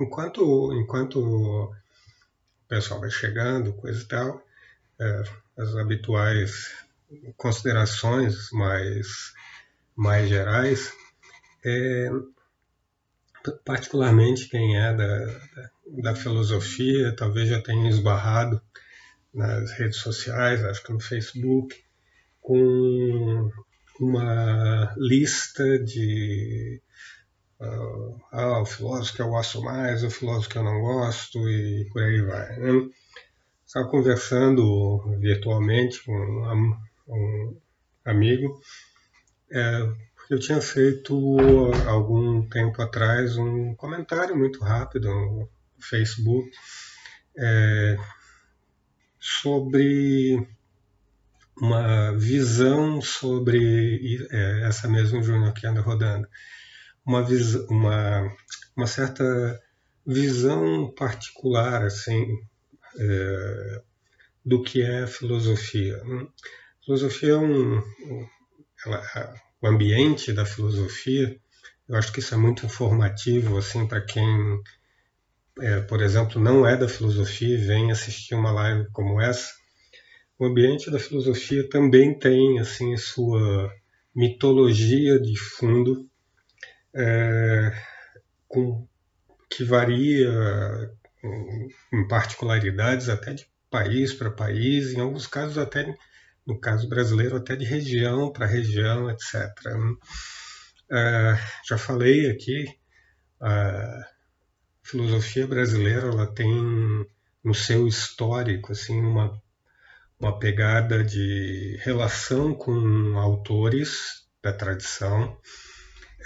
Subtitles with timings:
[0.00, 1.74] enquanto, enquanto o
[2.68, 4.42] pessoal vai chegando, coisa e tal,
[4.98, 5.22] é,
[5.58, 6.74] as habituais
[7.36, 9.32] considerações mais,
[9.96, 10.92] mais gerais,
[11.64, 12.08] é,
[13.64, 15.70] particularmente quem é da, da,
[16.02, 18.60] da, filosofia, talvez já tenha esbarrado
[19.34, 21.76] nas redes sociais, acho que no Facebook,
[22.40, 23.50] com
[23.98, 26.80] uma lista de
[28.32, 32.02] ah, o filósofo que eu gosto mais, o filósofo que eu não gosto e por
[32.02, 32.56] aí vai.
[32.58, 32.90] Né?
[33.66, 36.76] Estava conversando virtualmente com um,
[37.08, 37.60] um
[38.04, 38.60] amigo,
[39.52, 39.92] é,
[40.30, 41.12] eu tinha feito
[41.88, 45.48] algum tempo atrás um comentário muito rápido no
[45.80, 46.48] Facebook
[47.36, 47.96] é,
[49.18, 50.46] sobre
[51.60, 56.28] uma visão sobre é, essa mesma Júnior que anda rodando,
[57.04, 57.26] uma,
[57.68, 58.36] uma,
[58.76, 59.60] uma certa
[60.06, 62.26] visão particular assim
[62.98, 63.82] é,
[64.44, 66.00] do que é filosofia.
[66.84, 67.82] Filosofia é um,
[68.86, 71.38] ela, o ambiente da filosofia.
[71.88, 74.60] Eu acho que isso é muito informativo assim para quem,
[75.60, 79.60] é, por exemplo, não é da filosofia e vem assistir uma live como essa
[80.40, 83.70] o ambiente da filosofia também tem assim sua
[84.16, 86.09] mitologia de fundo
[86.94, 87.72] é,
[88.48, 88.86] com,
[89.48, 90.30] que varia
[91.92, 95.94] em particularidades até de país para país, em alguns casos até
[96.46, 99.34] no caso brasileiro até de região para região, etc.
[100.90, 101.38] É,
[101.68, 102.66] já falei aqui,
[103.40, 104.04] a
[104.82, 107.06] filosofia brasileira ela tem
[107.44, 109.40] no seu histórico assim uma
[110.18, 115.38] uma pegada de relação com autores da tradição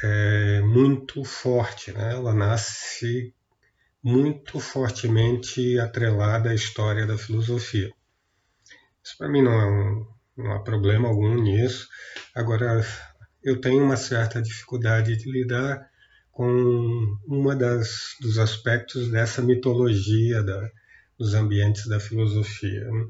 [0.02, 1.92] é, muito forte.
[1.92, 2.12] Né?
[2.12, 3.34] Ela nasce
[4.02, 7.92] muito fortemente atrelada à história da filosofia.
[9.02, 10.06] Isso para mim não, é um,
[10.36, 11.88] não há problema algum nisso.
[12.34, 12.84] Agora,
[13.42, 15.88] eu tenho uma certa dificuldade de lidar
[16.30, 20.70] com uma das dos aspectos dessa mitologia da,
[21.18, 22.84] dos ambientes da filosofia.
[22.84, 23.06] Né?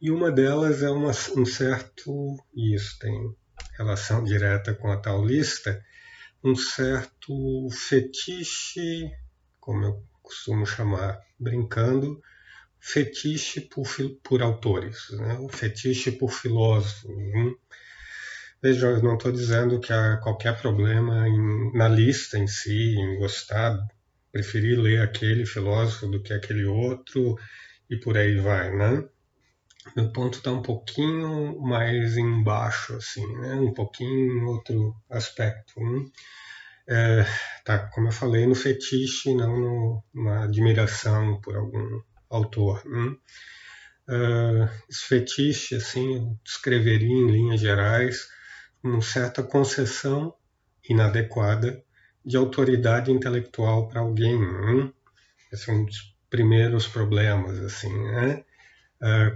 [0.00, 3.34] E uma delas é uma, um certo, e isso tem
[3.76, 5.82] relação direta com a tal lista,
[6.44, 9.10] um certo fetiche,
[9.58, 12.20] como eu costumo chamar, brincando,
[12.78, 13.88] fetiche por,
[14.22, 15.38] por autores, né?
[15.40, 17.10] o fetiche por filósofos.
[17.10, 17.56] Hum?
[18.62, 23.18] Veja, eu não estou dizendo que há qualquer problema em, na lista em si, em
[23.18, 23.78] gostar,
[24.30, 27.38] preferir ler aquele filósofo do que aquele outro,
[27.88, 29.08] e por aí vai, né?
[29.96, 33.54] Meu ponto está um pouquinho mais embaixo, assim, né?
[33.54, 35.78] um pouquinho em outro aspecto.
[35.78, 36.06] Né?
[36.88, 37.26] É,
[37.64, 42.00] tá, como eu falei, no fetiche, não no, na admiração por algum
[42.30, 42.82] autor.
[42.86, 43.16] Né?
[44.08, 48.28] Uh, esse fetiche, assim, eu descreveria em linhas gerais
[48.82, 50.34] uma certa concessão
[50.88, 51.82] inadequada
[52.24, 54.38] de autoridade intelectual para alguém.
[54.38, 54.92] Né?
[55.52, 58.44] Esse é um dos primeiros problemas, assim, né?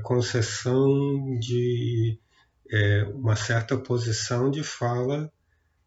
[0.02, 2.18] Concessão de
[2.70, 5.30] é, uma certa posição de fala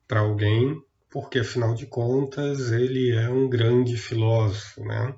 [0.07, 5.15] para alguém, porque afinal de contas ele é um grande filósofo, né?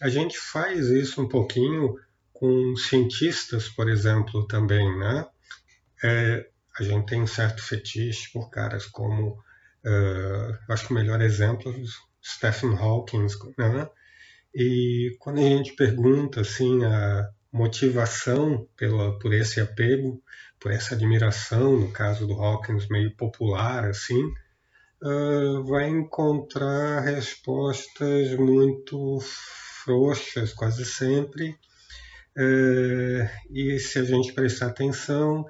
[0.00, 1.96] A gente faz isso um pouquinho
[2.32, 5.26] com cientistas, por exemplo, também, né?
[6.02, 9.32] É, a gente tem um certo fetiche por caras como,
[9.84, 11.82] uh, acho que o melhor exemplo é
[12.24, 13.26] Stephen Hawking,
[13.58, 13.90] né?
[14.54, 20.22] E quando a gente pergunta assim a motivação pela, por esse apego,
[20.60, 24.22] por essa admiração, no caso do Hawkins, meio popular, assim,
[25.02, 29.18] uh, vai encontrar respostas muito
[29.84, 31.50] frouxas, quase sempre.
[32.36, 35.44] Uh, e se a gente prestar atenção,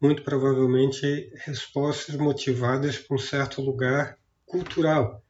[0.00, 5.22] muito provavelmente respostas motivadas por um certo lugar cultural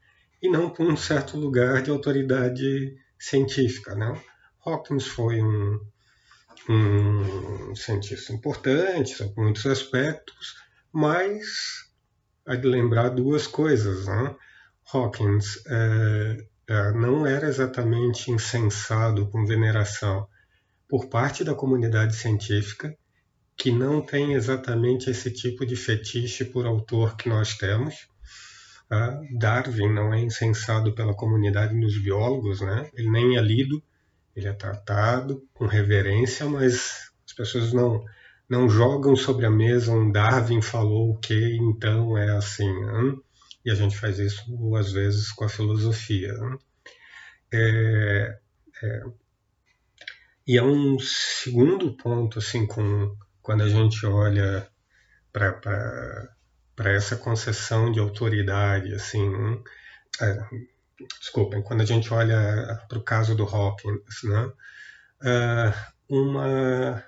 [0.42, 3.94] e não por um certo lugar de autoridade científica.
[3.94, 4.20] Não?
[4.66, 5.78] Hawkins foi um,
[6.68, 10.56] um cientista importante, sob muitos aspectos,
[10.92, 11.90] mas
[12.46, 14.06] há de lembrar duas coisas.
[14.06, 14.34] Né?
[14.92, 20.26] Hawkins é, é, não era exatamente incensado com veneração
[20.88, 22.96] por parte da comunidade científica,
[23.56, 28.08] que não tem exatamente esse tipo de fetiche por autor que nós temos.
[28.90, 32.90] Uh, Darwin não é incensado pela comunidade dos biólogos, né?
[32.94, 33.82] ele nem é lido
[34.36, 38.04] ele é tratado com reverência, mas as pessoas não
[38.48, 42.70] não jogam sobre a mesa um Darwin falou o que, então é assim.
[42.84, 43.16] Né?
[43.64, 44.44] E a gente faz isso
[44.76, 46.32] às vezes com a filosofia.
[46.34, 46.58] Né?
[47.52, 48.38] É,
[48.82, 49.02] é,
[50.46, 54.68] e é um segundo ponto, assim, com, quando a gente olha
[55.32, 56.28] para
[56.78, 59.22] essa concessão de autoridade, assim,
[60.20, 60.38] é,
[61.20, 64.52] desculpem, quando a gente olha para o caso do Hawkins, né,
[65.22, 65.74] é,
[66.08, 67.04] uma,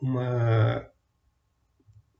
[0.00, 0.86] uma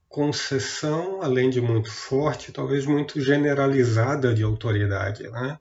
[0.07, 5.23] concessão, além de muito forte, talvez muito generalizada de autoridade.
[5.23, 5.59] Né?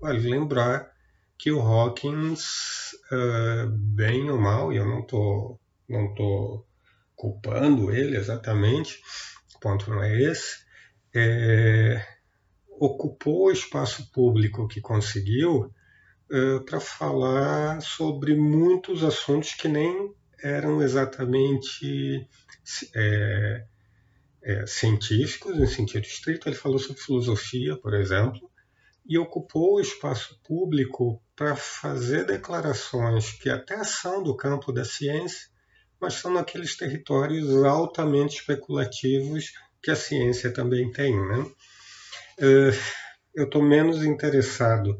[0.00, 0.90] Vale lembrar
[1.38, 6.66] que o Hawkins, uh, bem ou mal, e eu não estou não tô
[7.14, 9.00] culpando ele exatamente,
[9.54, 10.64] o ponto não é esse,
[11.14, 12.04] é,
[12.78, 15.72] ocupou o espaço público que conseguiu
[16.30, 22.28] uh, para falar sobre muitos assuntos que nem eram exatamente
[22.94, 23.64] é,
[24.42, 26.48] é, científicos, em sentido estrito.
[26.48, 28.50] Ele falou sobre filosofia, por exemplo,
[29.04, 35.48] e ocupou o espaço público para fazer declarações que até são do campo da ciência,
[36.00, 39.52] mas são naqueles territórios altamente especulativos
[39.82, 41.14] que a ciência também tem.
[41.14, 41.46] Né?
[42.38, 42.70] Eh,
[43.34, 44.98] eu estou menos interessado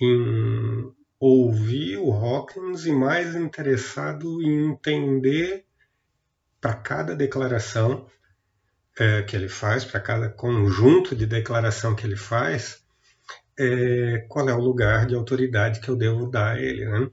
[0.00, 5.64] em ouvir o Hawkins e mais interessado em entender
[6.60, 8.06] para cada declaração
[8.98, 12.84] é, que ele faz, para cada conjunto de declaração que ele faz,
[13.58, 16.84] é, qual é o lugar de autoridade que eu devo dar a ele.
[16.84, 17.10] Né?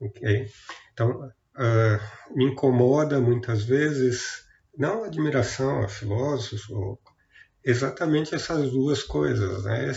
[0.00, 0.48] Okay?
[0.92, 1.26] Então,
[1.56, 4.44] uh, me incomoda muitas vezes,
[4.76, 7.00] não a admiração a filósofos, ou
[7.64, 9.92] exatamente essas duas coisas, né?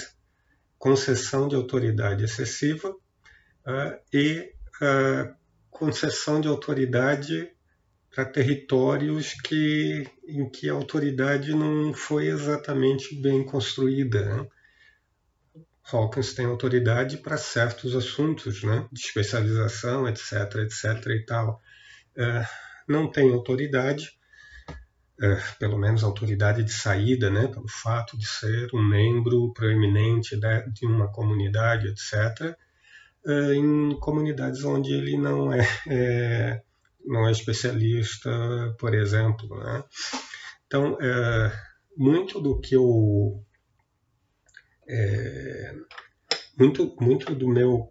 [0.77, 5.35] concessão de autoridade excessiva uh, e uh,
[5.69, 7.51] concessão de autoridade
[8.13, 14.25] para territórios que, em que a autoridade não foi exatamente bem construída.
[14.25, 14.47] Né?
[15.91, 21.61] Hawkins tem autoridade para certos assuntos, né, de especialização, etc, etc e tal.
[22.17, 22.45] É,
[22.87, 24.16] não tem autoridade,
[25.21, 30.71] é, pelo menos autoridade de saída, né, pelo fato de ser um membro proeminente de,
[30.71, 32.55] de uma comunidade, etc,
[33.25, 36.61] é, em comunidades onde ele não é, é
[37.05, 38.29] não é especialista,
[38.77, 39.47] por exemplo.
[39.57, 39.83] Né?
[40.65, 41.51] Então, é,
[41.95, 43.41] muito do que eu
[44.87, 45.73] é,
[46.57, 47.87] muito, muito do meu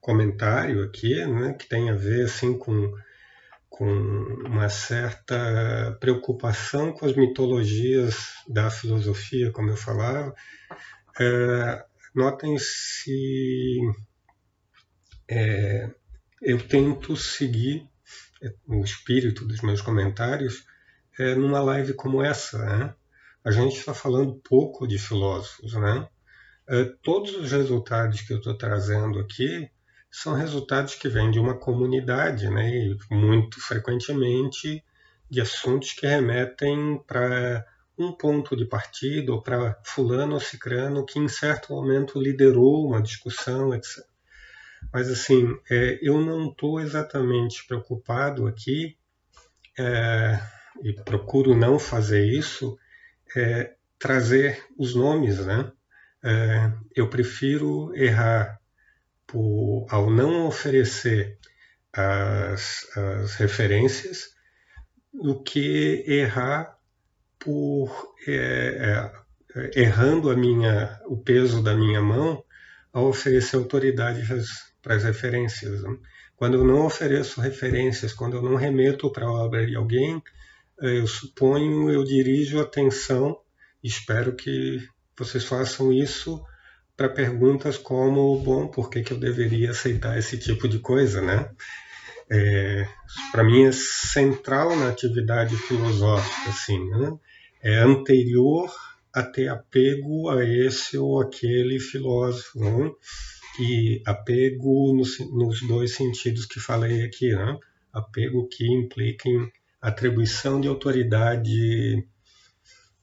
[0.00, 2.92] comentário aqui, né, que tem a ver assim com,
[3.76, 3.92] com
[4.46, 8.16] uma certa preocupação com as mitologias
[8.48, 10.34] da filosofia, como eu falava,
[11.20, 11.84] é,
[12.14, 13.78] notem se
[15.28, 15.90] é,
[16.40, 17.86] eu tento seguir
[18.66, 20.64] o espírito dos meus comentários
[21.18, 22.58] é, numa live como essa.
[22.58, 22.94] Né?
[23.44, 26.08] A gente está falando pouco de filósofos, né?
[26.68, 29.70] É, todos os resultados que eu estou trazendo aqui
[30.10, 32.68] são resultados que vêm de uma comunidade, né?
[32.70, 34.82] E muito frequentemente
[35.28, 37.66] de assuntos que remetem para
[37.98, 43.02] um ponto de partida ou para fulano ou cicrano que em certo momento liderou uma
[43.02, 44.04] discussão, etc.
[44.92, 48.96] Mas assim, é, eu não estou exatamente preocupado aqui
[49.78, 50.40] é,
[50.82, 52.78] e procuro não fazer isso,
[53.34, 55.72] é, trazer os nomes, né?
[56.26, 58.60] é, eu prefiro errar
[59.26, 61.38] por, ao não oferecer
[61.92, 64.30] as, as referências
[65.12, 66.76] do que errar
[67.38, 69.10] por é,
[69.54, 72.44] é, errando a minha, o peso da minha mão
[72.92, 74.22] ao oferecer autoridade
[74.82, 75.82] para as referências.
[75.82, 75.96] Né?
[76.36, 80.22] Quando eu não ofereço referências, quando eu não remeto para a obra de alguém,
[80.80, 83.38] é, eu suponho, eu dirijo atenção,
[83.82, 84.86] espero que
[85.18, 86.44] vocês façam isso
[86.96, 91.50] para perguntas como, bom, por que, que eu deveria aceitar esse tipo de coisa, né?
[92.30, 92.88] É,
[93.30, 97.12] para mim é central na atividade filosófica, assim, né?
[97.62, 98.72] É anterior
[99.12, 102.90] a ter apego a esse ou aquele filósofo, né?
[103.58, 107.58] E apego nos, nos dois sentidos que falei aqui, né?
[107.92, 109.50] Apego que implica em
[109.80, 112.06] atribuição de autoridade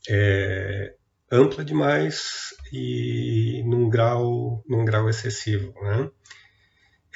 [0.09, 0.93] é,
[1.33, 5.73] ampla demais e num grau, num grau excessivo.
[5.81, 6.11] Né?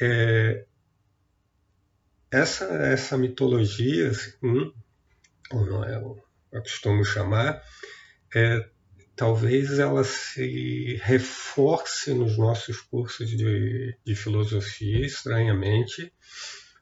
[0.02, 0.66] É,
[2.32, 4.74] essa, essa mitologia, assim,
[5.50, 7.62] como eu, eu costumo chamar,
[8.36, 8.68] é,
[9.16, 16.12] talvez ela se reforce nos nossos cursos de, de filosofia, estranhamente,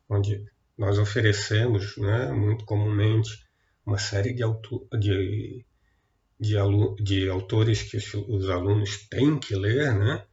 [0.09, 0.43] onde
[0.77, 3.45] nós oferecemos, né, muito comumente,
[3.85, 5.65] uma série de, auto, de
[6.39, 6.55] de,
[7.01, 10.25] de autores que os, os, alunos têm que ler, né?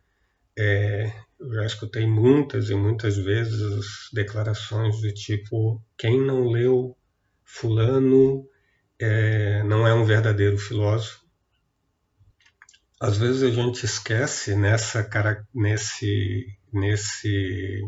[0.58, 6.96] É, eu já escutei muitas e muitas vezes declarações do tipo: quem não leu
[7.44, 8.46] Fulano
[8.98, 11.22] é, não é um verdadeiro filósofo.
[13.00, 15.08] Às vezes a gente esquece nessa
[15.54, 17.82] nesse nesse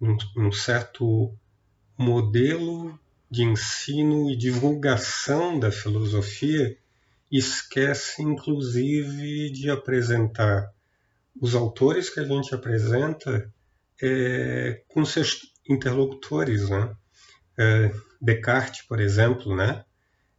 [0.00, 1.36] um, um certo
[1.98, 2.98] modelo
[3.30, 6.76] de ensino e divulgação da filosofia
[7.30, 10.72] esquece inclusive de apresentar
[11.40, 13.52] os autores que a gente apresenta
[14.02, 16.94] é, com seus interlocutores, né?
[17.58, 19.84] É, Descartes, por exemplo, né?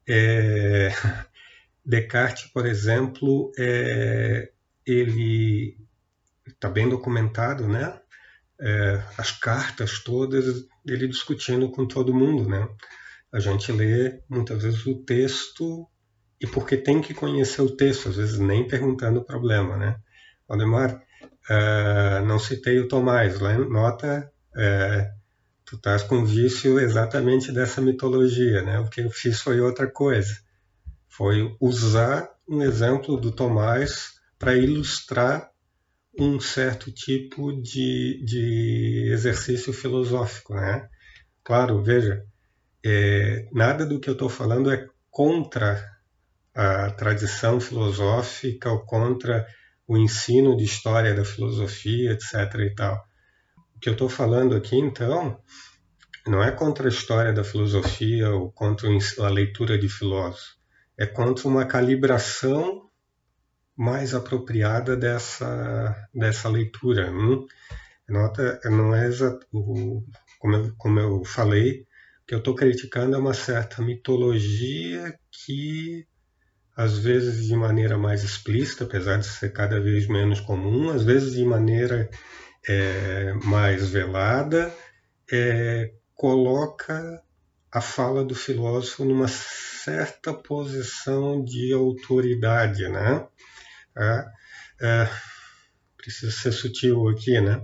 [0.08, 0.90] É,
[1.86, 4.52] Descartes, por exemplo, é,
[4.86, 5.78] ele
[6.46, 8.00] está bem documentado, né?
[8.60, 12.68] É, as cartas todas, ele discutindo com todo mundo, né?
[13.32, 15.88] A gente lê muitas vezes o texto
[16.42, 19.98] e porque tem que conhecer o texto, às vezes nem perguntando o problema, né?
[20.48, 25.22] Valdemar, uh, não citei o Tomás, nota, uh,
[25.64, 28.80] tu estás com vício exatamente dessa mitologia, né?
[28.80, 30.36] O que eu fiz foi outra coisa,
[31.08, 35.52] foi usar um exemplo do Tomás para ilustrar
[36.20, 40.90] um certo tipo de, de exercício filosófico, né?
[41.44, 42.26] Claro, veja,
[42.84, 46.01] é, nada do que eu estou falando é contra
[46.54, 49.46] a tradição filosófica ou contra
[49.88, 52.34] o ensino de história da filosofia, etc.
[52.60, 53.04] e tal.
[53.76, 55.40] O que eu estou falando aqui, então,
[56.26, 60.58] não é contra a história da filosofia ou contra a leitura de filósofos,
[60.98, 62.90] é contra uma calibração
[63.76, 67.12] mais apropriada dessa, dessa leitura.
[67.12, 67.46] Hum?
[68.08, 69.46] Nota, não é exato,
[70.40, 71.82] como, eu, como eu falei,
[72.24, 76.06] o que eu estou criticando é uma certa mitologia que
[76.82, 81.34] às vezes de maneira mais explícita, apesar de ser cada vez menos comum, às vezes
[81.34, 82.10] de maneira
[82.68, 84.74] é, mais velada,
[85.32, 87.22] é, coloca
[87.72, 93.28] a fala do filósofo numa certa posição de autoridade, né?
[93.96, 94.26] É,
[94.82, 95.10] é,
[95.96, 97.64] precisa ser sutil aqui, né?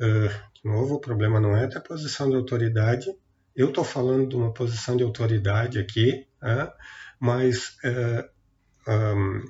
[0.00, 3.06] É, de novo, o problema não é ter posição de autoridade.
[3.54, 6.72] Eu estou falando de uma posição de autoridade aqui, é,
[7.20, 7.76] mas
[8.88, 9.42] um,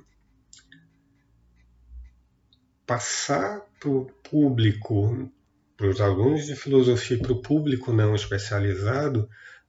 [2.87, 5.31] passar para o público,
[5.77, 9.29] para os alunos de filosofia, para o público não especializado,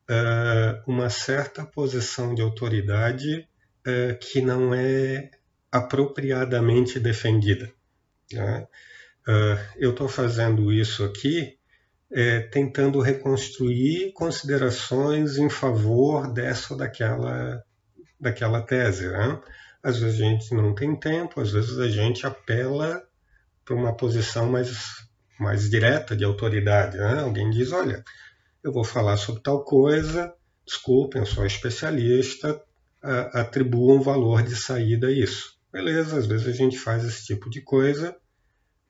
[0.09, 3.47] uh, uma certa posição de autoridade
[3.87, 5.31] uh, que não é
[5.71, 7.71] apropriadamente defendida.
[8.31, 8.67] Né?
[9.27, 11.57] Uh, eu estou fazendo isso aqui
[12.11, 17.63] é, tentando reconstruir considerações em favor dessa ou daquela
[18.19, 19.07] daquela tese.
[19.07, 19.41] Né?
[19.83, 23.03] Às vezes a gente não tem tempo, às vezes a gente apela
[23.63, 25.07] para uma posição mais,
[25.39, 26.97] mais direta de autoridade.
[26.97, 27.21] Né?
[27.21, 28.03] Alguém diz: olha,
[28.63, 30.33] eu vou falar sobre tal coisa,
[30.65, 32.61] desculpem, eu sou especialista,
[33.33, 35.55] atribua um valor de saída a isso.
[35.71, 38.15] Beleza, às vezes a gente faz esse tipo de coisa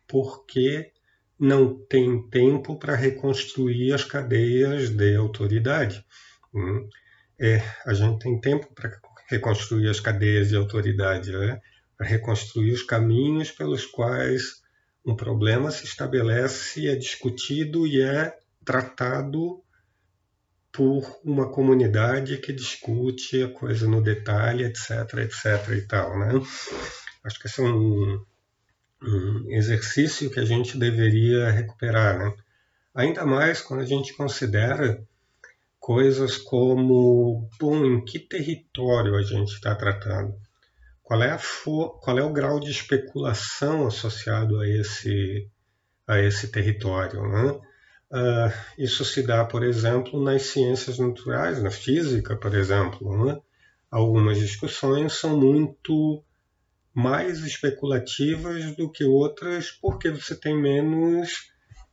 [0.08, 0.92] porque
[1.40, 6.06] não tem tempo para reconstruir as cadeias de autoridade.
[6.54, 6.88] Hum?
[7.40, 11.60] É, a gente tem tempo para reconstruir as cadeias de autoridade, né?
[11.98, 14.62] para reconstruir os caminhos pelos quais
[15.06, 19.64] um problema se estabelece, é discutido e é tratado
[20.72, 26.32] por uma comunidade que discute a coisa no detalhe, etc, etc e tal, né?
[27.24, 28.26] Acho que esse é um,
[29.02, 32.34] um exercício que a gente deveria recuperar, né?
[32.94, 35.02] Ainda mais quando a gente considera
[35.86, 40.34] coisas como, bom, em que território a gente está tratando?
[41.04, 41.38] Qual é,
[42.02, 45.48] qual é o grau de especulação associado a esse,
[46.08, 47.22] a esse território?
[47.28, 47.52] Né?
[48.12, 53.24] Uh, isso se dá, por exemplo, nas ciências naturais, na física, por exemplo.
[53.24, 53.40] Né?
[53.92, 56.24] Algumas discussões são muito
[56.96, 61.52] mais especulativas do que outras, porque você tem menos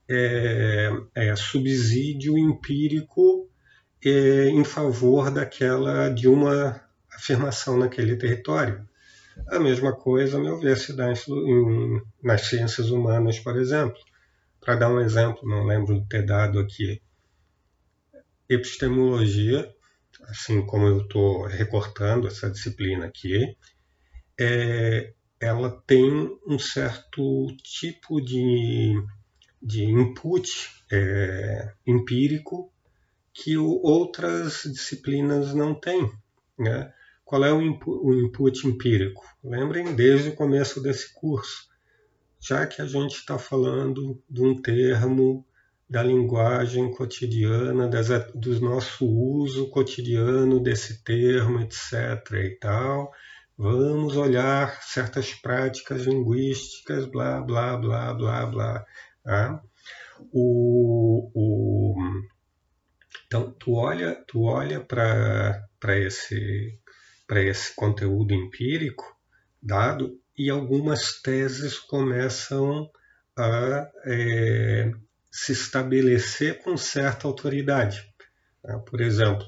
[0.09, 3.52] é, é, subsídio empírico
[4.11, 6.81] em favor daquela de uma
[7.13, 8.87] afirmação naquele território.
[9.49, 13.99] A mesma coisa, a meu ver, se dá em, nas ciências humanas, por exemplo.
[14.61, 17.01] Para dar um exemplo, não lembro de ter dado aqui,
[18.49, 19.73] epistemologia,
[20.25, 23.57] assim como eu estou recortando essa disciplina aqui,
[24.39, 28.95] é, ela tem um certo tipo de,
[29.61, 30.49] de input
[30.91, 32.72] é, empírico
[33.33, 36.11] que outras disciplinas não têm.
[36.59, 36.93] Né?
[37.25, 39.25] Qual é o, input, o input empírico?
[39.43, 41.69] Lembrem desde o começo desse curso.
[42.41, 45.47] já que a gente está falando de um termo
[45.89, 52.33] da linguagem cotidiana, das, do nosso uso cotidiano desse termo, etc.
[52.33, 53.13] e tal,
[53.59, 58.87] vamos olhar certas práticas linguísticas, blá, blá, blá, blá, blá.
[59.23, 59.63] Tá?
[60.33, 61.95] O, o,
[63.33, 66.79] então, tu olha, tu olha para esse,
[67.31, 69.03] esse conteúdo empírico
[69.63, 72.91] dado e algumas teses começam
[73.35, 74.93] a é,
[75.31, 78.07] se estabelecer com certa autoridade.
[78.63, 78.79] Tá?
[78.81, 79.47] Por exemplo,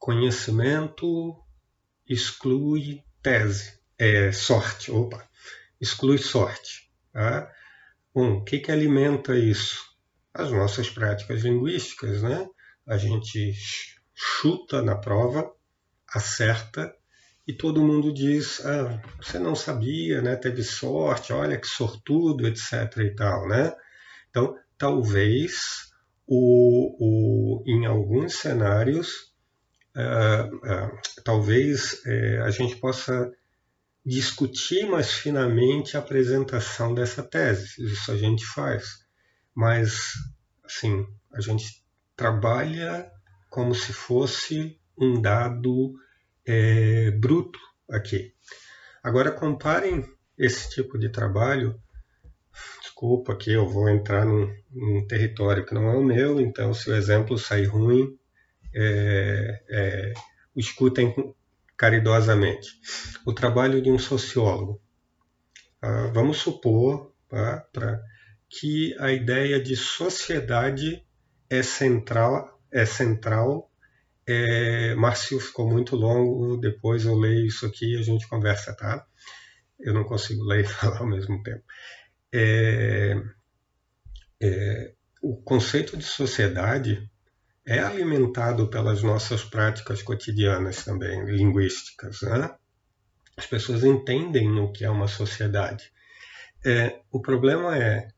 [0.00, 1.40] conhecimento
[2.08, 5.24] exclui tese, é, sorte, opa,
[5.80, 6.90] exclui sorte.
[7.12, 7.48] Tá?
[8.12, 9.80] Bom, o que, que alimenta isso?
[10.34, 12.48] As nossas práticas linguísticas, né?
[12.86, 13.54] A gente
[14.14, 15.50] chuta na prova,
[16.08, 16.94] acerta
[17.46, 20.36] e todo mundo diz: ah, você não sabia, né?
[20.36, 22.96] Teve sorte, olha que sortudo, etc.
[22.98, 23.72] e tal, né?
[24.30, 25.92] Então, talvez
[26.26, 29.32] o, o, em alguns cenários,
[29.96, 33.30] uh, uh, talvez uh, a gente possa
[34.04, 37.84] discutir mais finamente a apresentação dessa tese.
[37.84, 38.84] Isso a gente faz.
[39.54, 40.12] Mas,
[40.64, 41.81] assim, a gente
[42.16, 43.10] trabalha
[43.50, 45.94] como se fosse um dado
[46.46, 47.58] é, bruto
[47.90, 48.32] aqui.
[49.02, 50.04] Agora comparem
[50.38, 51.80] esse tipo de trabalho.
[52.80, 56.90] Desculpa que eu vou entrar num, num, território que não é o meu, então se
[56.90, 58.16] o exemplo sair ruim,
[58.74, 60.12] é, é,
[60.56, 61.34] escutem
[61.76, 62.68] caridosamente.
[63.26, 64.80] O trabalho de um sociólogo.
[65.80, 68.00] Ah, vamos supor tá, pra,
[68.48, 71.04] que a ideia de sociedade
[71.56, 73.72] é central, é central
[74.26, 79.04] é, Márcio ficou muito longo, depois eu leio isso aqui e a gente conversa, tá?
[79.80, 81.64] Eu não consigo ler e falar ao mesmo tempo.
[82.32, 83.20] É,
[84.40, 87.10] é, o conceito de sociedade
[87.66, 92.22] é alimentado pelas nossas práticas cotidianas também, linguísticas.
[92.22, 92.54] Né?
[93.36, 95.92] As pessoas entendem o que é uma sociedade.
[96.64, 98.08] É, o problema é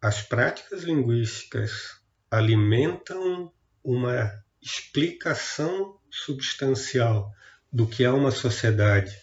[0.00, 1.99] as práticas linguísticas
[2.30, 4.30] alimentam uma
[4.62, 7.32] explicação substancial
[7.72, 9.16] do que é uma sociedade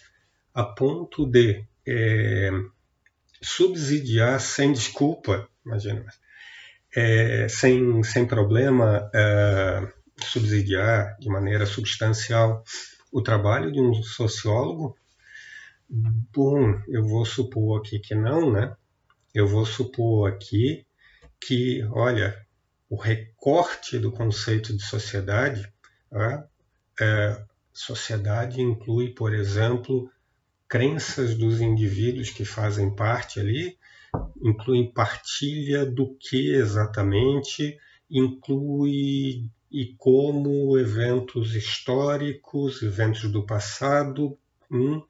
[0.52, 2.50] a ponto de é,
[3.40, 6.04] subsidiar sem desculpa, imagina,
[6.94, 9.92] é, sem, sem problema, é,
[10.24, 12.64] subsidiar de maneira substancial
[13.12, 14.96] o trabalho de um sociólogo?
[15.88, 18.74] Bom, eu vou supor aqui que não, né?
[19.32, 20.84] Eu vou supor aqui
[21.40, 22.36] que, olha,
[22.88, 25.70] o recorte do conceito de sociedade,
[26.10, 26.44] né?
[27.00, 30.10] é, sociedade inclui, por exemplo,
[30.66, 33.78] crenças dos indivíduos que fazem parte ali,
[34.42, 37.78] inclui partilha do que exatamente,
[38.10, 44.38] inclui e como eventos históricos, eventos do passado.
[44.70, 45.02] Hum.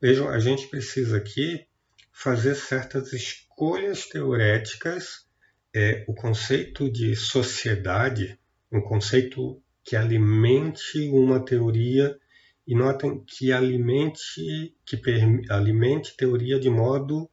[0.00, 1.66] Vejam, a gente precisa aqui
[2.10, 5.27] fazer certas escolhas teoréticas
[5.74, 8.38] é, o conceito de sociedade,
[8.70, 12.18] um conceito que alimente uma teoria
[12.66, 15.00] e notem que alimente que
[15.48, 17.30] alimente teoria de modo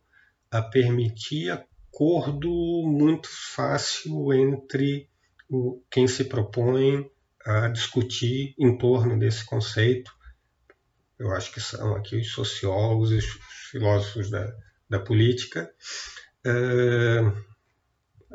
[0.49, 2.49] a permitir acordo
[2.85, 5.09] muito fácil entre
[5.49, 7.09] o, quem se propõe
[7.45, 10.11] a discutir em torno desse conceito.
[11.19, 13.25] Eu acho que são aqui os sociólogos os
[13.71, 14.53] filósofos da,
[14.89, 15.69] da política.
[16.45, 17.54] Uh,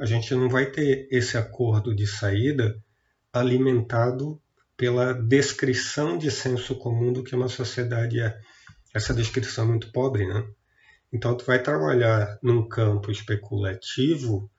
[0.01, 2.83] a gente não vai ter esse acordo de saída
[3.31, 4.41] alimentado
[4.75, 8.41] pela descrição de senso comum do que uma sociedade é.
[8.95, 10.43] Essa descrição é muito pobre, né?
[11.13, 14.51] Então, tu vai trabalhar num campo especulativo,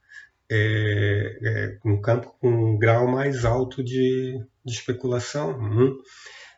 [0.49, 5.60] é, é, um campo com um grau mais alto de, de especulação.
[5.60, 5.97] Hum.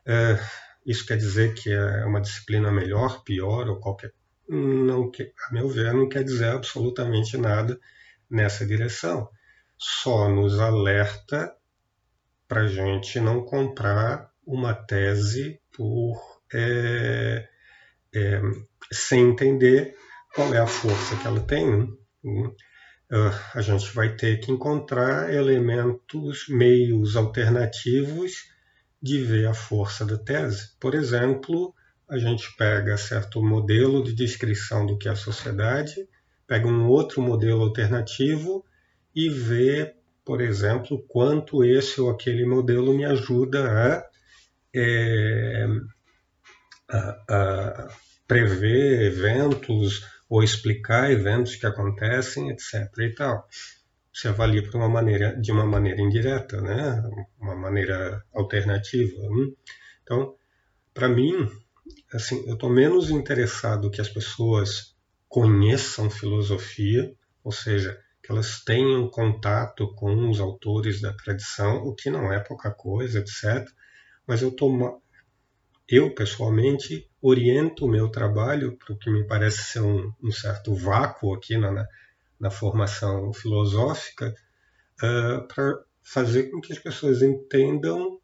[0.05, 0.37] É,
[0.85, 4.11] isso quer dizer que é uma disciplina melhor, pior ou qualquer.
[4.49, 7.79] Não, a meu ver, não quer dizer absolutamente nada
[8.33, 9.29] nessa direção.
[9.77, 11.53] Só nos alerta
[12.47, 16.21] para a gente não comprar uma tese por
[16.53, 17.47] é,
[18.13, 18.41] é,
[18.91, 19.95] sem entender
[20.35, 21.87] qual é a força que ela tem.
[22.23, 22.51] Né?
[23.53, 28.49] a gente vai ter que encontrar elementos, meios alternativos
[28.99, 30.71] de ver a força da tese.
[30.79, 31.75] Por exemplo,
[32.09, 36.07] a gente pega certo modelo de descrição do que é a sociedade
[36.53, 38.63] pega um outro modelo alternativo
[39.15, 44.09] e vê, por exemplo, quanto esse ou aquele modelo me ajuda a,
[44.71, 45.65] é,
[46.87, 47.87] a, a
[48.27, 52.87] prever eventos ou explicar eventos que acontecem, etc.
[52.99, 53.47] e tal.
[54.13, 57.01] Se avalia por uma maneira, de uma maneira indireta, né?
[57.41, 59.19] uma maneira alternativa.
[59.23, 59.55] Hum?
[60.03, 60.35] Então,
[60.93, 61.49] para mim,
[62.13, 64.92] assim, eu estou menos interessado que as pessoas
[65.33, 67.11] conheçam filosofia,
[67.43, 72.39] ou seja, que elas tenham contato com os autores da tradição, o que não é
[72.39, 73.67] pouca coisa, etc.
[74.27, 75.01] Mas eu tô,
[75.89, 80.75] eu pessoalmente oriento o meu trabalho para o que me parece ser um, um certo
[80.75, 81.83] vácuo aqui na,
[82.39, 84.35] na formação filosófica,
[85.01, 88.19] uh, para fazer com que as pessoas entendam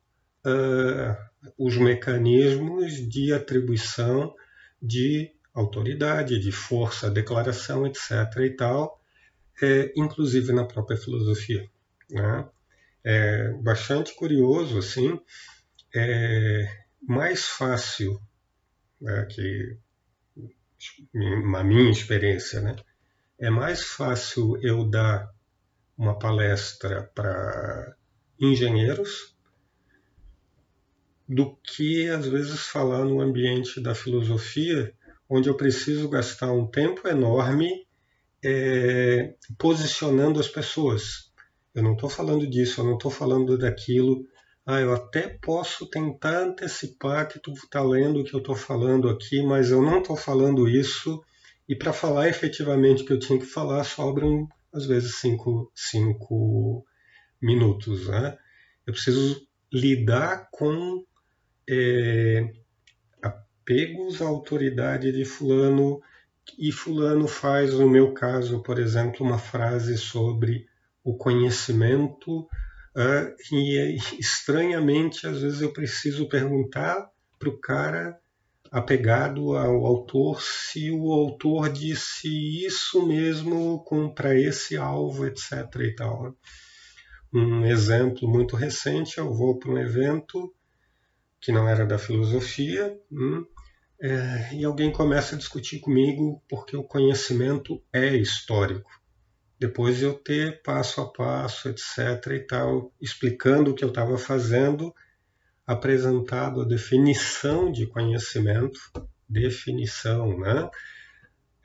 [0.45, 4.31] uh, os mecanismos de atribuição
[4.79, 8.11] de autoridade, de força, declaração, etc.
[8.45, 9.01] e tal,
[9.61, 11.69] é, inclusive na própria filosofia.
[12.09, 12.47] Né?
[13.03, 15.19] É bastante curioso, assim,
[15.93, 18.19] é mais fácil
[19.01, 19.77] né, que
[21.43, 22.75] na minha experiência, né,
[23.37, 25.29] é mais fácil eu dar
[25.97, 27.95] uma palestra para
[28.39, 29.35] engenheiros
[31.27, 34.93] do que às vezes falar no ambiente da filosofia,
[35.29, 37.85] onde eu preciso gastar um tempo enorme
[38.43, 41.31] é, posicionando as pessoas.
[41.75, 44.25] Eu não estou falando disso, eu não estou falando daquilo
[44.71, 49.09] ah, eu até posso tentar antecipar que tu está lendo o que eu estou falando
[49.09, 51.23] aqui, mas eu não estou falando isso.
[51.67, 56.85] E para falar efetivamente o que eu tinha que falar, sobram às vezes cinco, cinco
[57.41, 58.07] minutos.
[58.07, 58.37] Né?
[58.85, 59.41] Eu preciso
[59.73, 61.03] lidar com
[61.67, 62.51] é,
[63.69, 66.01] apegos à autoridade de fulano
[66.57, 70.65] e fulano faz, no meu caso, por exemplo, uma frase sobre
[71.03, 72.47] o conhecimento
[72.95, 78.19] Uh, e estranhamente, às vezes eu preciso perguntar para o cara
[78.71, 82.27] apegado ao autor se o autor disse
[82.65, 85.51] isso mesmo para esse alvo, etc.
[85.81, 86.35] E tal.
[87.31, 90.51] Um exemplo muito recente, eu vou para um evento
[91.41, 93.45] que não era da filosofia, hum,
[94.01, 98.89] é, e alguém começa a discutir comigo porque o conhecimento é histórico
[99.59, 102.31] depois eu ter passo a passo, etc.
[102.31, 104.95] e tal, explicando o que eu estava fazendo,
[105.67, 108.79] apresentado a definição de conhecimento,
[109.27, 110.69] definição, né?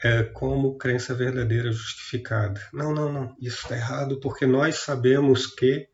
[0.02, 2.60] É, como crença verdadeira justificada.
[2.72, 5.88] Não, não, não, isso está errado porque nós sabemos que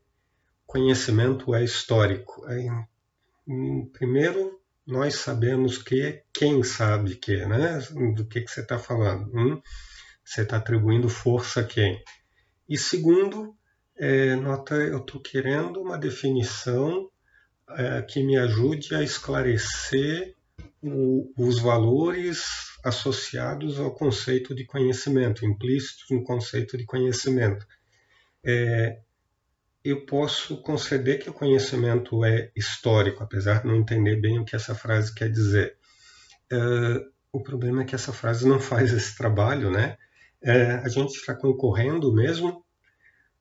[0.65, 2.43] conhecimento é histórico.
[2.45, 2.67] Aí,
[3.93, 7.79] primeiro, nós sabemos que quem sabe que, né?
[8.15, 9.31] Do que, que você está falando?
[9.33, 9.61] Hum?
[10.23, 12.03] Você está atribuindo força a quem?
[12.67, 13.55] E segundo,
[13.97, 17.09] é, nota, eu estou querendo uma definição
[17.69, 20.35] é, que me ajude a esclarecer
[20.81, 22.45] o, os valores
[22.83, 27.65] associados ao conceito de conhecimento, implícitos no conceito de conhecimento.
[28.43, 28.99] É,
[29.83, 34.55] eu posso conceder que o conhecimento é histórico, apesar de não entender bem o que
[34.55, 35.75] essa frase quer dizer.
[36.51, 36.57] É,
[37.31, 39.97] o problema é que essa frase não faz esse trabalho, né?
[40.41, 42.65] é, a gente está concorrendo mesmo,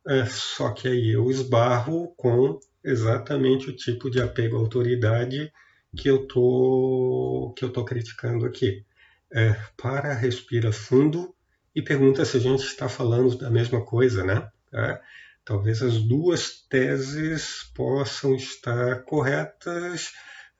[0.07, 5.53] é, só que aí eu esbarro com exatamente o tipo de apego à autoridade
[5.97, 8.85] que eu tô que eu tô criticando aqui.
[9.77, 11.35] Para, respira fundo
[11.75, 14.49] e pergunta se a gente está falando da mesma coisa, né?
[15.51, 20.13] Talvez as duas teses possam estar corretas,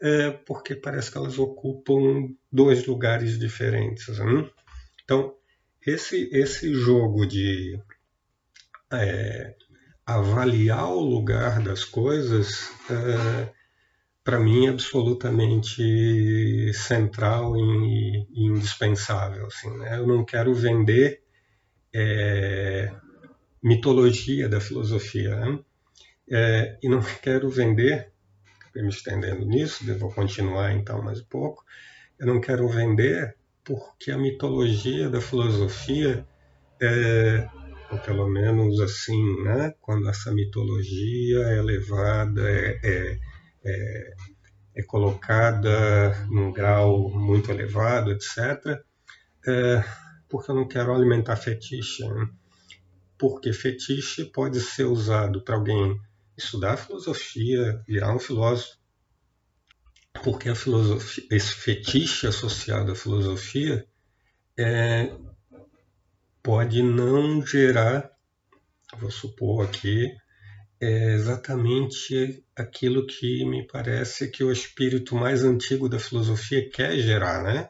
[0.03, 4.19] é, porque parece que elas ocupam dois lugares diferentes.
[4.19, 4.51] Né?
[5.05, 5.37] Então,
[5.87, 7.81] esse, esse jogo de
[8.93, 9.55] é,
[10.05, 13.49] avaliar o lugar das coisas, é,
[14.25, 19.47] para mim, é absolutamente central e, e indispensável.
[19.47, 20.01] Assim, né?
[20.01, 21.23] Eu não quero vender
[21.95, 22.93] é,
[23.63, 25.59] mitologia da filosofia, né?
[26.31, 28.13] É, e não quero vender,
[28.75, 31.65] me estendendo nisso, vou continuar então mais um pouco,
[32.19, 36.25] eu não quero vender porque a mitologia da filosofia
[36.81, 37.49] é,
[37.91, 43.19] ou pelo menos assim, né, quando essa mitologia é levada, é, é,
[43.65, 44.15] é,
[44.77, 48.81] é colocada num grau muito elevado, etc.,
[49.47, 49.85] é,
[50.29, 52.07] porque eu não quero alimentar fetiche.
[52.07, 52.29] Né?
[53.21, 56.01] Porque fetiche pode ser usado para alguém
[56.37, 58.79] estudar filosofia, virar um filósofo,
[60.25, 63.87] porque a filosofia, esse fetiche associado à filosofia
[64.59, 65.15] é,
[66.43, 68.11] pode não gerar,
[68.99, 70.11] vou supor aqui,
[70.81, 77.43] é exatamente aquilo que me parece que o espírito mais antigo da filosofia quer gerar,
[77.43, 77.69] né?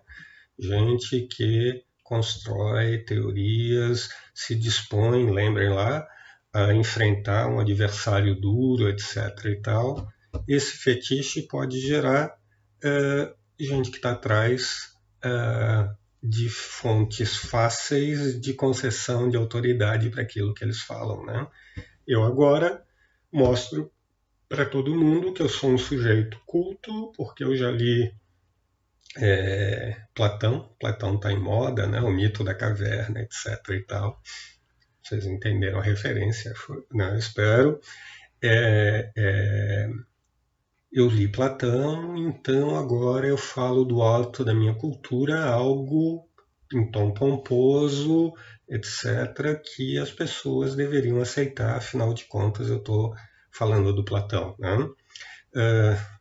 [0.56, 6.04] Gente que constrói teorias, se dispõe, lembrem lá,
[6.52, 9.44] a enfrentar um adversário duro, etc.
[9.44, 10.08] e tal.
[10.48, 12.36] Esse fetiche pode gerar
[12.84, 14.92] uh, gente que está atrás
[15.24, 21.24] uh, de fontes fáceis de concessão de autoridade para aquilo que eles falam.
[21.24, 21.46] Né?
[22.04, 22.84] Eu agora
[23.32, 23.88] mostro
[24.48, 28.12] para todo mundo que eu sou um sujeito culto, porque eu já li
[29.16, 32.00] é, Platão, Platão está em moda, né?
[32.00, 33.56] o mito da caverna, etc.
[33.70, 34.20] e tal.
[35.02, 36.52] Vocês entenderam a referência,
[36.92, 37.18] né?
[37.18, 37.80] espero.
[38.42, 39.88] É, é,
[40.92, 46.28] eu li Platão, então agora eu falo do alto da minha cultura, algo
[46.72, 48.32] em tom pomposo,
[48.68, 53.14] etc., que as pessoas deveriam aceitar, afinal de contas eu estou
[53.52, 54.54] falando do Platão.
[54.58, 54.76] Né?
[55.54, 56.19] Uh,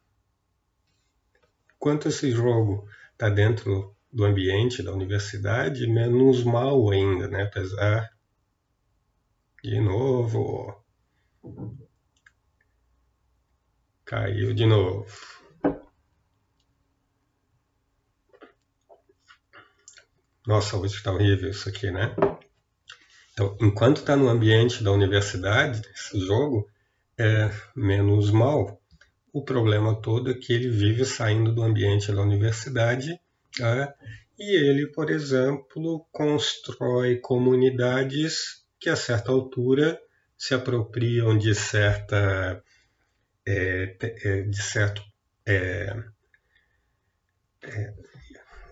[1.79, 7.43] quanto esse jogo está dentro do ambiente da universidade, menos mal ainda, né?
[7.43, 8.11] apesar
[9.63, 10.83] de novo.
[14.05, 15.05] Caiu de novo.
[20.47, 22.15] Nossa, hoje está horrível isso aqui, né?
[23.33, 26.67] Então, enquanto está no ambiente da universidade, esse jogo,
[27.17, 28.78] é menos mal.
[29.31, 33.19] O problema todo é que ele vive saindo do ambiente da universidade
[33.61, 33.93] é,
[34.37, 39.99] e ele, por exemplo, constrói comunidades que, a certa altura,
[40.37, 42.63] se apropriam de certa
[43.45, 45.01] é, é, de certo
[45.45, 45.95] é,
[47.63, 47.93] é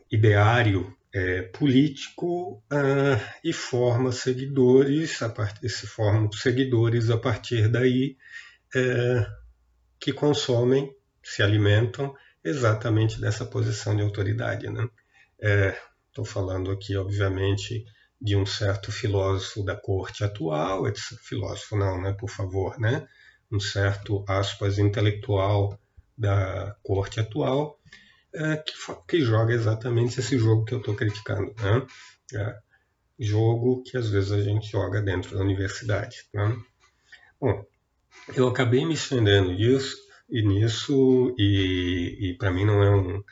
[0.10, 8.16] ideário é, político uh, e forma seguidores, a partir, se formam seguidores a partir daí
[10.00, 14.66] que consomem, se alimentam exatamente dessa posição de autoridade.
[14.66, 16.32] Estou né?
[16.32, 17.86] falando aqui, obviamente,
[18.20, 20.84] de um certo filósofo da corte atual,
[21.22, 23.08] filósofo não, né, por favor, né?
[23.52, 25.80] um certo, aspas, intelectual
[26.18, 27.80] da corte atual,
[28.34, 28.74] é, que,
[29.08, 31.54] que, joga exatamente esse jogo que eu estou criticando.
[31.62, 31.88] Né?
[32.34, 32.58] É,
[33.20, 36.28] jogo que às vezes a gente joga dentro da universidade.
[36.34, 36.58] Né?
[37.40, 37.66] Bom,
[38.36, 39.98] eu acabei me estendendo nisso
[40.30, 43.24] e nisso, e, e para mim não é um,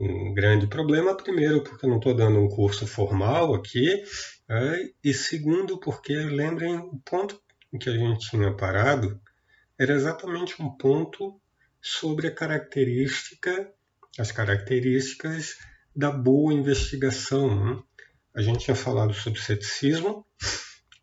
[0.00, 4.02] um grande problema, primeiro porque eu não estou dando um curso formal aqui,
[4.48, 7.40] é, e segundo porque, lembrem, o ponto
[7.78, 9.20] que a gente tinha parado
[9.78, 11.40] era exatamente um ponto
[11.80, 13.72] sobre a característica,
[14.18, 15.56] as características
[15.94, 17.64] da boa investigação.
[17.64, 17.82] Né?
[18.34, 20.26] A gente tinha falado sobre ceticismo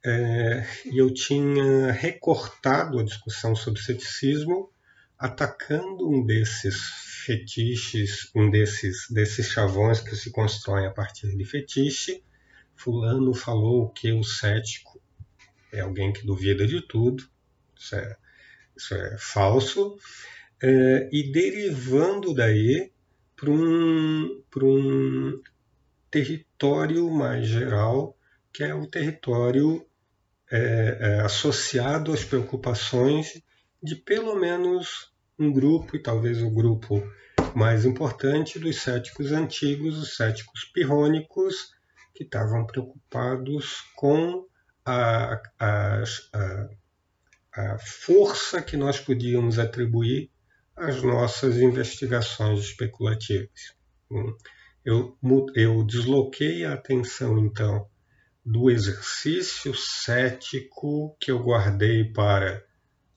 [0.10, 4.72] é, e eu tinha recortado a discussão sobre ceticismo
[5.17, 6.78] atacando um desses
[7.26, 12.24] fetiches, um desses, desses chavões que se constroem a partir de fetiche.
[12.76, 15.02] Fulano falou que o cético
[15.72, 17.28] é alguém que duvida de tudo.
[17.78, 18.17] Isso é
[18.80, 19.98] isso é falso,
[20.63, 22.89] é, e derivando daí
[23.36, 25.41] para um, um
[26.10, 28.17] território mais geral,
[28.54, 29.86] que é o território
[30.52, 33.42] é, é, associado às preocupações
[33.82, 37.02] de pelo menos um grupo, e talvez o grupo
[37.56, 41.72] mais importante, dos céticos antigos, os céticos pirrônicos,
[42.14, 44.46] que estavam preocupados com
[44.86, 46.70] a, a, a,
[47.54, 50.30] a força que nós podíamos atribuir
[50.76, 53.74] às nossas investigações especulativas.
[54.84, 55.18] Eu,
[55.56, 57.88] eu desloquei a atenção, então,
[58.45, 62.63] do exercício cético que eu guardei para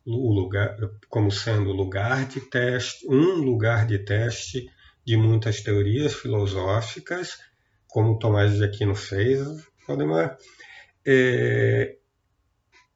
[0.05, 0.77] o lugar,
[1.09, 4.69] como sendo lugar de teste, um lugar de teste
[5.05, 7.39] de muitas teorias filosóficas,
[7.87, 9.47] como Tomás de Aquino fez,
[9.87, 10.37] Valdemar,
[11.05, 11.97] é,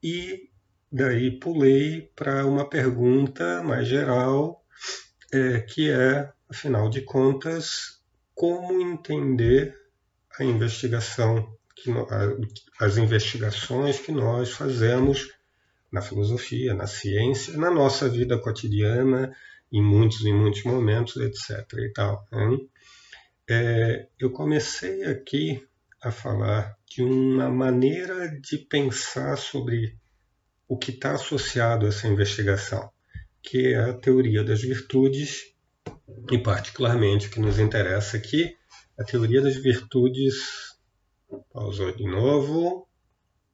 [0.02, 0.50] e
[0.90, 4.64] Daí pulei para uma pergunta mais geral,
[5.32, 8.00] é, que é, afinal de contas,
[8.34, 9.76] como entender
[10.38, 11.90] a investigação, que,
[12.80, 15.28] as investigações que nós fazemos
[15.92, 19.34] na filosofia, na ciência, na nossa vida cotidiana,
[19.72, 21.66] em muitos e muitos momentos, etc.
[21.78, 22.26] E tal.
[23.48, 25.64] É, eu comecei aqui
[26.02, 29.96] a falar de uma maneira de pensar sobre
[30.68, 32.90] o que está associado a essa investigação,
[33.42, 35.54] que é a teoria das virtudes,
[36.30, 38.56] e particularmente o que nos interessa aqui,
[38.98, 40.65] a teoria das virtudes.
[41.52, 42.86] Pausou de novo.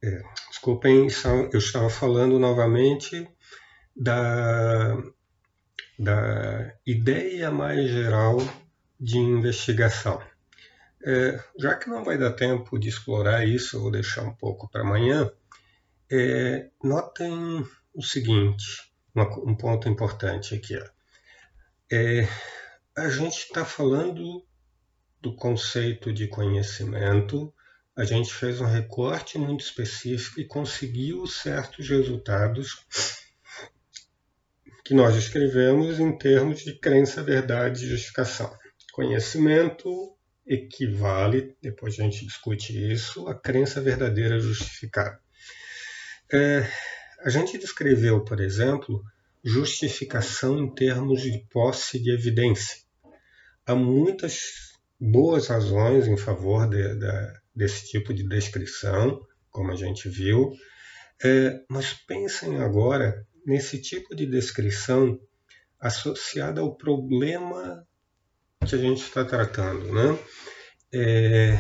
[0.02, 1.06] É, desculpem,
[1.52, 3.28] eu estava falando novamente
[3.94, 4.96] da,
[5.98, 8.37] da ideia mais geral
[8.98, 10.20] de investigação.
[11.04, 14.68] É, já que não vai dar tempo de explorar isso, eu vou deixar um pouco
[14.68, 15.30] para amanhã.
[16.11, 20.78] É, notem o seguinte, uma, um ponto importante aqui.
[21.90, 22.28] É,
[22.96, 24.44] a gente está falando
[25.20, 27.52] do conceito de conhecimento,
[27.94, 32.87] a gente fez um recorte muito específico e conseguiu certos resultados
[34.85, 38.52] que nós escrevemos em termos de crença, verdade e justificação.
[38.92, 45.20] Conhecimento equivale, depois a gente discute isso, a crença verdadeira justificada.
[46.33, 46.66] É,
[47.20, 49.02] a gente descreveu, por exemplo,
[49.44, 52.78] justificação em termos de posse de evidência.
[53.66, 60.08] Há muitas boas razões em favor de, de, desse tipo de descrição, como a gente
[60.08, 60.52] viu,
[61.22, 65.18] é, mas pensem agora nesse tipo de descrição
[65.78, 67.86] associada ao problema
[68.66, 69.92] que a gente está tratando.
[69.92, 70.18] Né?
[70.92, 71.58] É,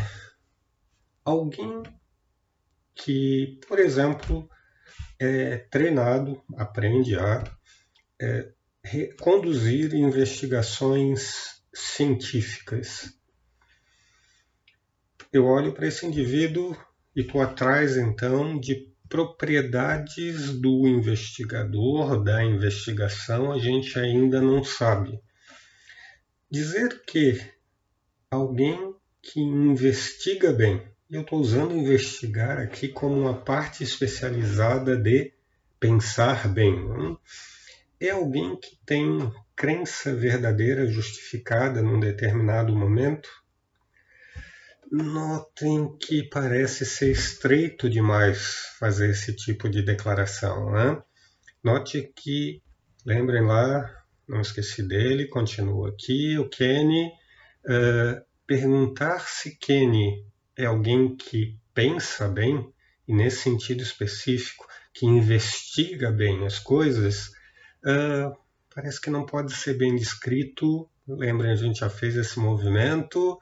[1.24, 1.82] alguém
[2.94, 4.48] que, por exemplo,
[5.18, 7.44] é treinado, aprende a
[8.20, 8.52] é,
[9.20, 13.14] conduzir investigações científicas.
[15.32, 16.76] Eu olho para esse indivíduo
[17.16, 25.18] e estou atrás então de propriedades do investigador, da investigação, a gente ainda não sabe.
[26.50, 27.40] Dizer que
[28.30, 35.32] alguém que investiga bem, eu estou usando investigar aqui como uma parte especializada de
[35.80, 37.18] pensar bem, não?
[37.98, 43.41] é alguém que tem crença verdadeira justificada num determinado momento
[44.92, 50.70] Notem que parece ser estreito demais fazer esse tipo de declaração.
[50.70, 51.02] Né?
[51.64, 52.62] Note que,
[53.02, 53.90] lembrem lá,
[54.28, 57.06] não esqueci dele, continua aqui, o Kenny.
[57.64, 60.26] Uh, perguntar se Kenny
[60.58, 62.70] é alguém que pensa bem,
[63.08, 67.28] e nesse sentido específico, que investiga bem as coisas,
[67.82, 68.36] uh,
[68.74, 70.86] parece que não pode ser bem descrito.
[71.08, 73.38] Lembrem, a gente já fez esse movimento.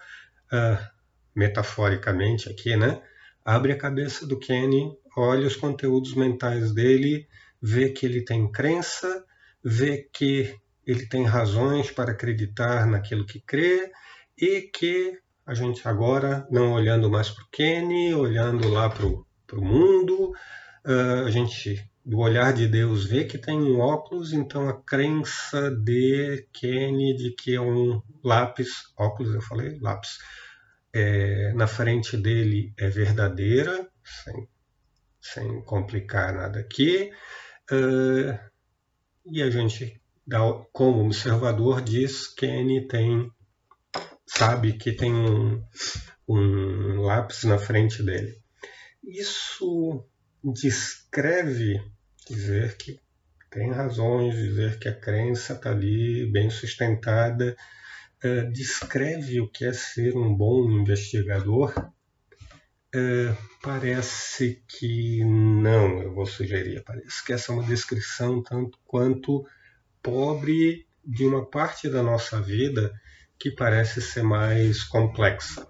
[0.52, 0.99] Uh,
[1.34, 3.00] metaforicamente aqui, né?
[3.44, 7.26] Abre a cabeça do Kenny, olha os conteúdos mentais dele,
[7.60, 9.24] vê que ele tem crença,
[9.62, 10.54] vê que
[10.86, 13.90] ele tem razões para acreditar naquilo que crê
[14.36, 19.26] e que a gente agora, não olhando mais para o Kenny, olhando lá para o
[19.52, 20.32] mundo,
[20.86, 25.70] uh, a gente, do olhar de Deus, vê que tem um óculos, então a crença
[25.70, 30.18] de Kenny de que é um lápis, óculos eu falei, lápis,
[30.92, 34.48] é, na frente dele é verdadeira, sem,
[35.20, 37.10] sem complicar nada aqui,
[37.70, 38.50] uh,
[39.30, 40.00] e a gente,
[40.72, 43.30] como observador, diz que Kenny tem,
[44.26, 45.62] sabe que tem um,
[46.28, 48.40] um lápis na frente dele.
[49.04, 50.04] Isso
[50.42, 51.80] descreve
[52.28, 52.98] dizer que
[53.50, 57.56] tem razões, dizer que a crença está ali bem sustentada
[58.22, 61.72] é, descreve o que é ser um bom investigador,
[62.94, 66.82] é, parece que não, eu vou sugerir.
[66.84, 69.46] Parece que essa é uma descrição tanto quanto
[70.02, 72.92] pobre de uma parte da nossa vida
[73.38, 75.66] que parece ser mais complexa.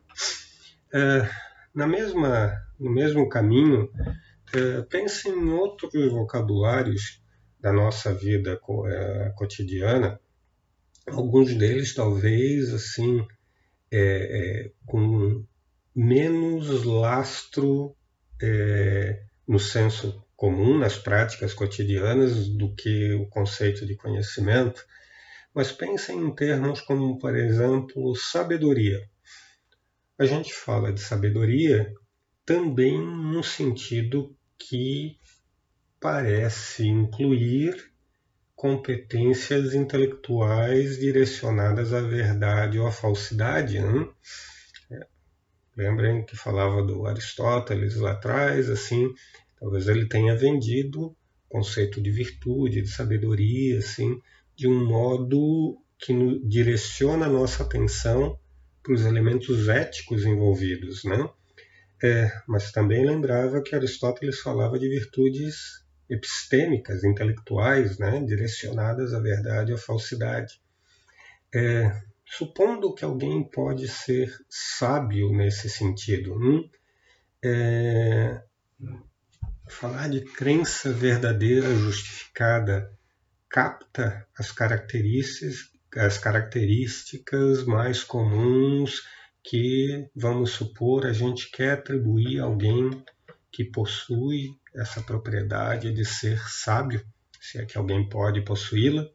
[0.93, 1.29] É,
[1.75, 3.89] na mesma, no mesmo caminho,
[4.53, 7.23] é, pense em outros vocabulários
[7.61, 8.59] da nossa vida
[9.37, 10.19] cotidiana
[11.07, 13.27] alguns deles talvez assim
[13.91, 15.45] é, é, com
[15.95, 17.97] menos lastro
[18.41, 24.83] é, no senso comum, nas práticas cotidianas, do que o conceito de conhecimento,
[25.53, 29.07] mas pensem em termos como, por exemplo, sabedoria.
[30.19, 31.93] A gente fala de sabedoria
[32.47, 35.19] também num sentido que
[36.01, 37.90] parece incluir
[38.61, 43.79] competências intelectuais direcionadas à verdade ou à falsidade.
[43.79, 45.07] É.
[45.75, 49.09] Lembrem que falava do Aristóteles lá atrás, assim,
[49.59, 51.17] talvez ele tenha vendido o
[51.49, 54.21] conceito de virtude, de sabedoria, assim,
[54.55, 56.13] de um modo que
[56.47, 58.39] direciona a nossa atenção
[58.83, 61.31] para os elementos éticos envolvidos, né?
[62.03, 65.81] É, mas também lembrava que Aristóteles falava de virtudes
[66.11, 70.61] epistêmicas, intelectuais, né, direcionadas à verdade ou à falsidade.
[71.55, 71.97] É,
[72.27, 76.69] supondo que alguém pode ser sábio nesse sentido, hum,
[77.43, 78.43] é,
[79.69, 82.93] falar de crença verdadeira justificada
[83.49, 89.03] capta as características, as características mais comuns
[89.43, 93.03] que, vamos supor, a gente quer atribuir a alguém
[93.51, 97.05] que possui essa propriedade de ser sábio,
[97.41, 99.09] se é que alguém pode possuí-la.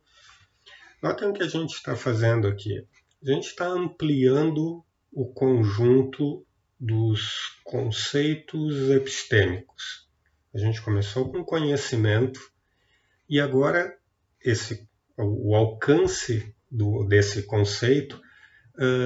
[1.02, 2.86] Notem o que a gente está fazendo aqui.
[3.24, 6.46] A gente está ampliando o conjunto
[6.80, 10.08] dos conceitos epistêmicos.
[10.54, 12.40] A gente começou com conhecimento
[13.30, 13.98] e agora
[14.42, 18.22] esse o alcance do, desse conceito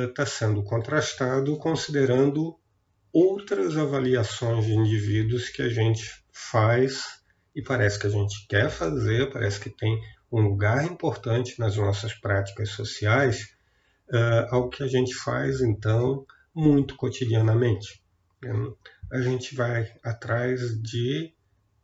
[0.07, 2.58] está uh, sendo contrastado considerando
[3.11, 7.19] outras avaliações de indivíduos que a gente faz
[7.55, 9.99] e parece que a gente quer fazer, parece que tem
[10.31, 13.55] um lugar importante nas nossas práticas sociais,
[14.09, 18.01] uh, ao que a gente faz então muito cotidianamente.
[19.11, 21.33] A gente vai atrás de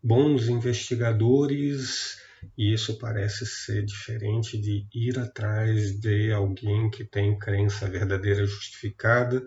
[0.01, 2.19] bons investigadores
[2.57, 9.43] e isso parece ser diferente de ir atrás de alguém que tem crença verdadeira justificada.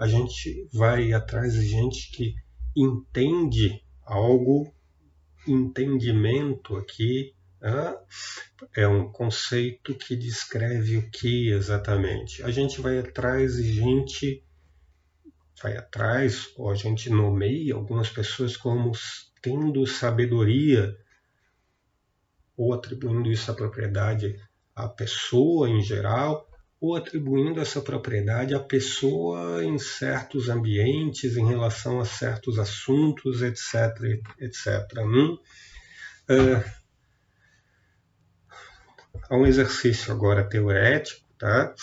[0.00, 2.34] A gente vai atrás de gente que
[2.74, 4.74] entende algo,
[5.46, 7.34] entendimento aqui
[8.74, 12.42] é um conceito que descreve o que exatamente.
[12.42, 14.42] A gente vai atrás de gente,
[15.62, 18.92] vai atrás, ou a gente nomeia algumas pessoas como
[19.42, 20.96] tendo sabedoria
[22.56, 24.42] ou atribuindo isso à propriedade
[24.74, 26.49] à pessoa em geral,
[26.80, 34.22] ou atribuindo essa propriedade à pessoa em certos ambientes, em relação a certos assuntos, etc.
[34.38, 34.98] etc.
[35.00, 35.38] Hum?
[36.30, 36.64] Uh,
[39.28, 41.74] há um exercício agora teorético, tá?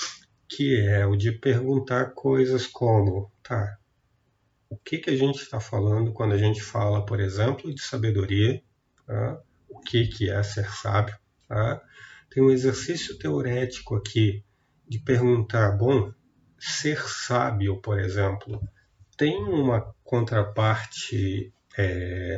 [0.49, 3.77] que é o de perguntar coisas como, tá,
[4.69, 8.63] o que, que a gente está falando quando a gente fala, por exemplo, de sabedoria,
[9.05, 9.39] tá?
[9.69, 11.15] o que, que é ser sábio.
[11.47, 11.83] Tá?
[12.31, 14.43] Tem um exercício teorético aqui
[14.87, 16.11] de perguntar, bom,
[16.59, 18.61] ser sábio, por exemplo,
[19.17, 22.37] tem uma contraparte, é,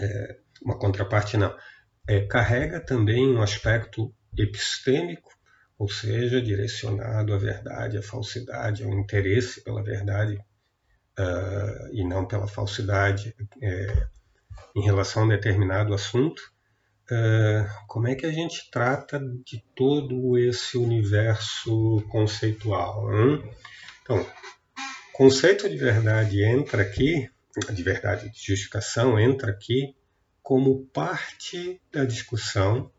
[0.00, 1.56] é, uma contraparte não,
[2.06, 5.30] é, carrega também um aspecto epistêmico,
[5.78, 10.36] ou seja, direcionado à verdade, à falsidade, ao interesse pela verdade
[11.18, 13.34] uh, e não pela falsidade.
[13.62, 14.08] É,
[14.74, 16.42] em relação a um determinado assunto,
[17.10, 23.12] uh, como é que a gente trata de todo esse universo conceitual?
[23.12, 23.42] Hein?
[24.02, 24.26] Então,
[25.12, 27.28] conceito de verdade entra aqui,
[27.72, 29.94] de verdade, de justificação entra aqui
[30.42, 32.90] como parte da discussão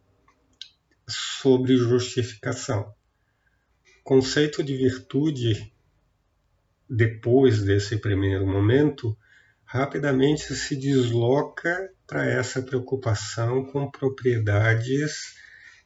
[1.07, 2.93] sobre justificação.
[4.03, 5.73] Conceito de virtude,
[6.89, 9.17] depois desse primeiro momento,
[9.71, 15.33] rapidamente se desloca para essa preocupação com propriedades,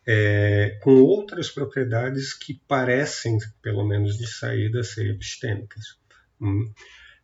[0.08, 6.00] é, com outras propriedades que parecem, pelo menos de saída, ser epistêmicas.
[6.42, 6.74] Hum.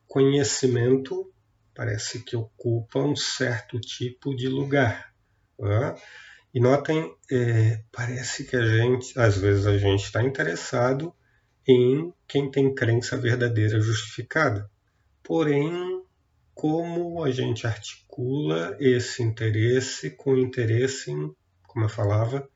[0.07, 1.33] Conhecimento
[1.73, 5.11] parece que ocupa um certo tipo de lugar.
[5.57, 5.95] Né?
[6.53, 11.11] E notem, é, parece que a gente, às vezes, a gente está interessado
[11.67, 14.69] em quem tem crença verdadeira justificada.
[15.23, 16.03] Porém,
[16.53, 21.33] como a gente articula esse interesse com interesse em,
[21.63, 22.47] como eu falava,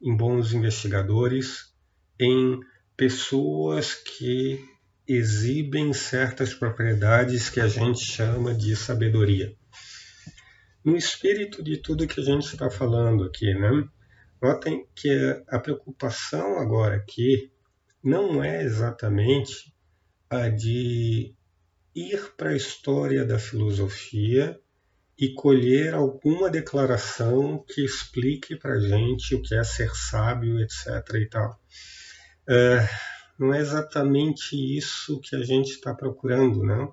[0.00, 1.74] em bons investigadores,
[2.18, 2.60] em
[2.96, 4.64] pessoas que
[5.06, 9.54] exibem certas propriedades que a gente chama de sabedoria.
[10.84, 13.88] No espírito de tudo que a gente está falando aqui, né?
[14.40, 15.10] Notem que
[15.48, 17.50] a preocupação agora aqui
[18.02, 19.74] não é exatamente
[20.30, 21.34] a de
[21.96, 24.60] ir para a história da filosofia
[25.18, 30.86] e colher alguma declaração que explique para gente o que é ser sábio, etc.
[31.14, 31.58] E tal.
[32.46, 32.86] É,
[33.38, 36.92] não é exatamente isso que a gente está procurando, não.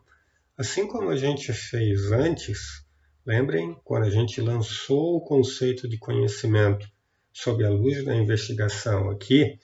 [0.57, 2.85] Assim como a gente fez antes,
[3.25, 6.87] lembrem quando a gente lançou o conceito de conhecimento
[7.33, 9.59] sob a luz da investigação aqui,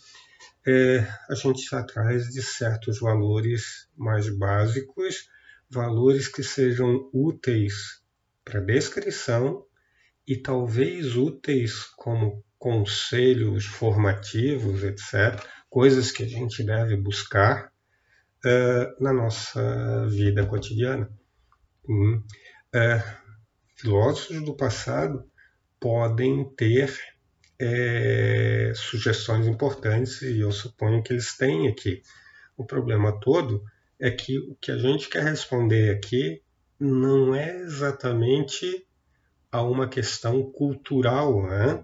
[0.69, 0.99] é,
[1.29, 5.27] a gente está atrás de certos valores mais básicos,
[5.69, 8.01] valores que sejam úteis
[8.43, 9.65] para descrição
[10.27, 17.71] e talvez úteis como conselhos formativos, etc., coisas que a gente deve buscar
[18.45, 21.09] uh, na nossa vida cotidiana.
[21.87, 22.23] Hum.
[22.75, 23.19] Uh,
[23.75, 25.25] filósofos do passado
[25.79, 26.95] podem ter
[27.59, 32.01] é, sugestões importantes e eu suponho que eles têm aqui.
[32.55, 33.63] O problema todo
[33.99, 36.41] é que o que a gente quer responder aqui
[36.79, 38.85] não é exatamente
[39.51, 41.83] a uma questão cultural, né?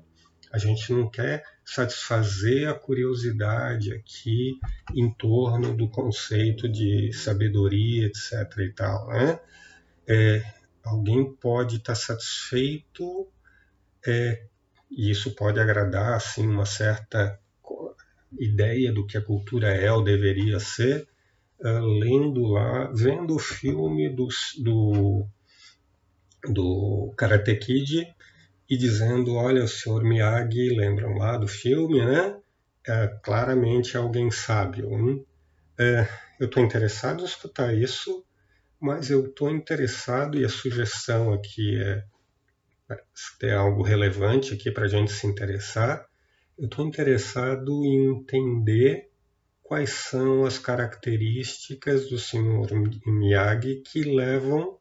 [0.52, 4.58] A gente não quer satisfazer a curiosidade aqui
[4.94, 8.60] em torno do conceito de sabedoria, etc.
[8.60, 9.08] e tal.
[9.10, 9.40] Né?
[10.08, 13.28] É, alguém pode estar satisfeito
[14.08, 14.46] é,
[14.96, 17.38] e isso pode agradar assim uma certa
[18.40, 21.08] ideia do que a cultura é ou deveria ser,
[21.60, 24.28] uh, lendo lá, vendo o filme do,
[24.64, 25.28] do,
[26.48, 28.08] do Karate Kid
[28.70, 30.04] e dizendo, olha, o Sr.
[30.04, 32.36] Miyagi, lembram lá do filme, né?
[32.88, 34.92] É claramente alguém sábio.
[34.92, 35.26] Hein?
[35.78, 36.08] É,
[36.40, 38.24] eu estou interessado em escutar isso,
[38.80, 42.04] mas eu estou interessado, e a sugestão aqui é
[43.14, 46.06] se tem algo relevante aqui para a gente se interessar,
[46.58, 49.10] eu estou interessado em entender
[49.64, 52.70] quais são as características do Sr.
[53.06, 54.78] Miyagi que levam,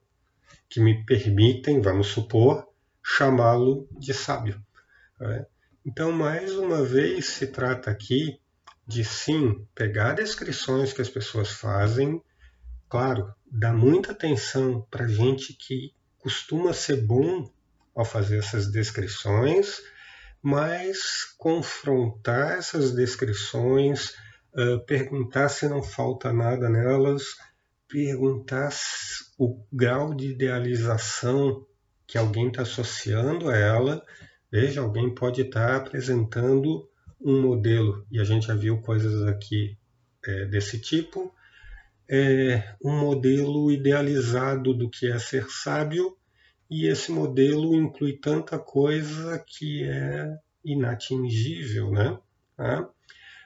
[0.68, 2.68] que me permitem, vamos supor,
[3.02, 4.62] chamá-lo de sábio.
[5.18, 5.46] Né?
[5.86, 8.38] Então, mais uma vez, se trata aqui
[8.86, 12.22] de sim pegar descrições que as pessoas fazem,
[12.88, 17.50] claro, dar muita atenção para gente que costuma ser bom
[17.94, 19.80] ao fazer essas descrições
[20.44, 24.10] mas confrontar essas descrições,
[24.54, 27.22] uh, perguntar se não falta nada nelas,
[27.88, 28.70] perguntar
[29.38, 31.66] o grau de idealização
[32.06, 34.04] que alguém está associando a ela.
[34.52, 36.86] Veja, alguém pode estar tá apresentando
[37.18, 39.78] um modelo, e a gente já viu coisas aqui
[40.26, 41.34] é, desse tipo,
[42.06, 46.14] é, um modelo idealizado do que é ser sábio
[46.70, 52.18] e esse modelo inclui tanta coisa que é inatingível, né?
[52.56, 52.88] Tá?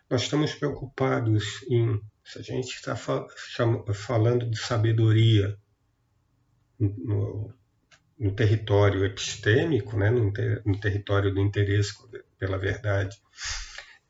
[0.09, 5.59] Nós estamos preocupados em, se a gente está falando de sabedoria
[6.79, 7.53] no,
[8.19, 10.11] no território epistêmico, né?
[10.11, 11.95] no, ter, no, território do interesse
[12.39, 13.21] pela verdade,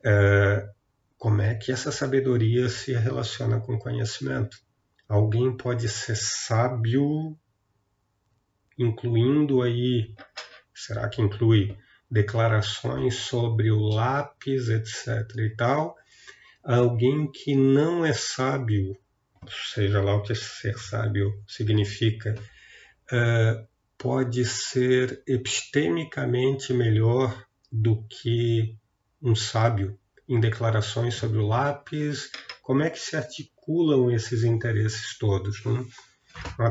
[0.05, 0.69] é,
[1.17, 4.59] como é que essa sabedoria se relaciona com conhecimento?
[5.09, 7.37] Alguém pode ser sábio
[8.79, 10.15] incluindo aí,
[10.75, 11.77] será que inclui
[12.11, 15.29] declarações sobre o lápis, etc.
[15.37, 15.97] e tal,
[16.65, 18.97] alguém que não é sábio,
[19.75, 22.35] seja lá o que ser sábio significa,
[23.13, 28.77] uh, pode ser epistemicamente melhor do que
[29.21, 29.99] um sábio
[30.29, 32.31] em declarações sobre o lápis.
[32.63, 35.61] Como é que se articulam esses interesses todos?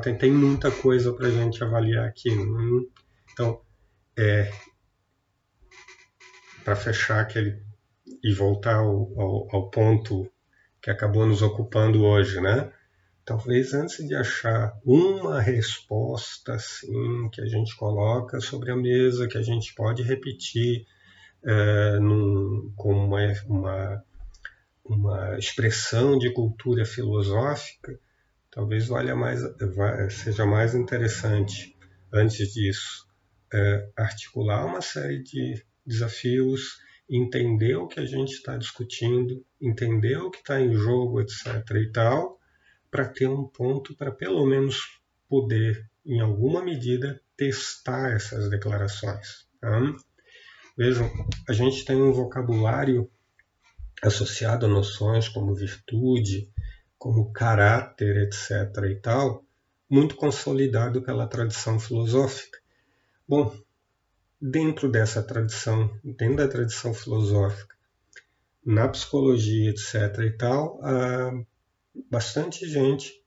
[0.01, 2.34] Tem, tem muita coisa para a gente avaliar aqui.
[2.34, 2.86] Né?
[3.32, 3.61] Então,
[4.18, 4.51] é,
[6.63, 7.61] para fechar aquele
[8.24, 10.30] e voltar ao, ao, ao, ponto
[10.82, 12.72] que acabou nos ocupando hoje, né?
[13.24, 19.38] Talvez antes de achar uma resposta assim que a gente coloca sobre a mesa, que
[19.38, 20.86] a gente pode repetir
[21.43, 24.03] é, num, com uma, uma,
[24.84, 27.99] uma expressão de cultura filosófica,
[28.58, 29.41] talvez valha mais,
[30.10, 31.78] seja mais interessante,
[32.12, 33.05] antes disso,
[33.53, 40.32] é, articular uma série de desafios, entender o que a gente está discutindo, entender o
[40.32, 41.45] que está em jogo, etc.
[41.76, 42.39] e tal,
[42.89, 44.99] para ter um ponto para pelo menos
[45.30, 49.47] poder, em alguma medida, testar essas declarações.
[49.62, 49.80] Tá?
[50.76, 51.08] Vejam,
[51.47, 53.08] a gente tem um vocabulário
[54.01, 56.49] associado a noções como virtude,
[56.98, 58.84] como caráter, etc.
[58.89, 59.43] e tal,
[59.89, 62.60] muito consolidado pela tradição filosófica.
[63.28, 63.56] Bom,
[64.41, 67.76] dentro dessa tradição, dentro da tradição filosófica,
[68.66, 70.20] na psicologia, etc.
[70.26, 71.32] e tal, há
[72.10, 73.24] bastante gente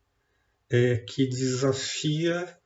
[0.69, 2.57] é, que desafia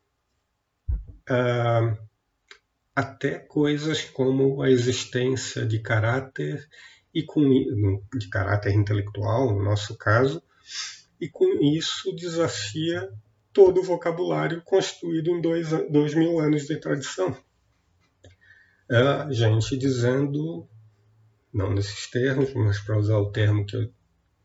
[2.95, 6.69] até coisas como a existência de caráter
[7.15, 7.41] e com
[8.13, 10.43] de caráter intelectual, no nosso caso,
[11.21, 13.11] e com isso desafia
[13.53, 17.37] todo o vocabulário construído em dois, dois mil anos de tradição.
[18.91, 20.69] É gente dizendo,
[21.53, 23.91] não nesses termos, mas para usar o termo que eu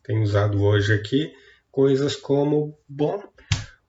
[0.03, 1.33] tenho usado hoje aqui,
[1.71, 3.21] coisas como, bom,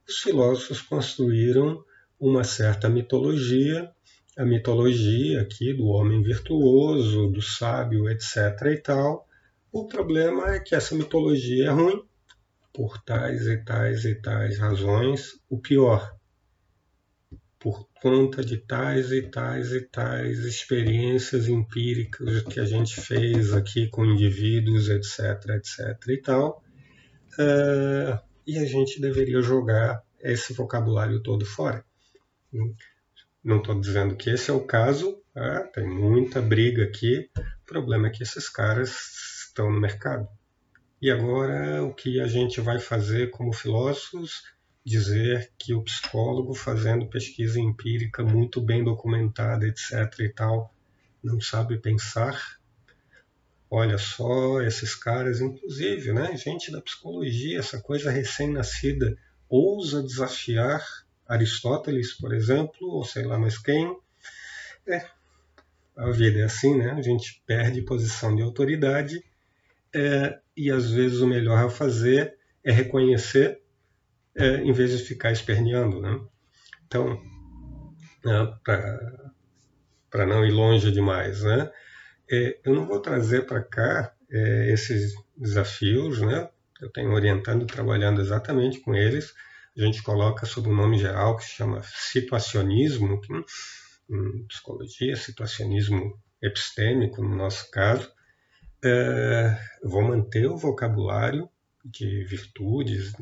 [0.08, 1.84] os filósofos construíram
[2.18, 3.90] uma certa mitologia,
[4.36, 8.36] a mitologia aqui do homem virtuoso, do sábio, etc.
[8.72, 9.28] e tal.
[9.70, 12.02] O problema é que essa mitologia é ruim
[12.72, 15.40] por tais e tais e tais razões.
[15.48, 16.16] O pior,
[17.58, 23.88] por conta de tais e tais e tais experiências empíricas que a gente fez aqui
[23.88, 26.64] com indivíduos, etc, etc e tal.
[27.34, 31.84] Uh, e a gente deveria jogar esse vocabulário todo fora.
[33.44, 35.62] Não estou dizendo que esse é o caso, tá?
[35.68, 37.30] tem muita briga aqui.
[37.36, 40.26] O problema é que esses caras estão no mercado.
[41.00, 44.44] E agora o que a gente vai fazer como filósofos?
[44.84, 49.92] Dizer que o psicólogo fazendo pesquisa empírica muito bem documentada, etc.
[50.20, 50.74] e tal,
[51.24, 52.58] não sabe pensar.
[53.70, 59.16] Olha só, esses caras, inclusive, né, gente da psicologia, essa coisa recém-nascida,
[59.48, 60.84] ousa desafiar
[61.26, 63.96] Aristóteles, por exemplo, ou sei lá mais quem.
[64.86, 65.06] É,
[65.96, 66.90] a vida é assim, né?
[66.90, 69.24] A gente perde posição de autoridade
[69.94, 73.60] é, e às vezes o melhor a fazer é reconhecer
[74.34, 76.20] é, em vez de ficar esperneando, né?
[76.86, 77.20] Então,
[78.26, 78.60] é,
[80.10, 81.70] para não ir longe demais, né?
[82.30, 86.48] É, eu não vou trazer para cá é, esses desafios, né?
[86.80, 89.34] Eu tenho orientando, trabalhando exatamente com eles,
[89.76, 93.32] a gente coloca sob um nome geral que se chama situacionismo, que,
[94.10, 98.10] em psicologia, situacionismo epistêmico, no nosso caso.
[98.82, 101.48] É, vou manter o vocabulário
[101.84, 103.12] de virtudes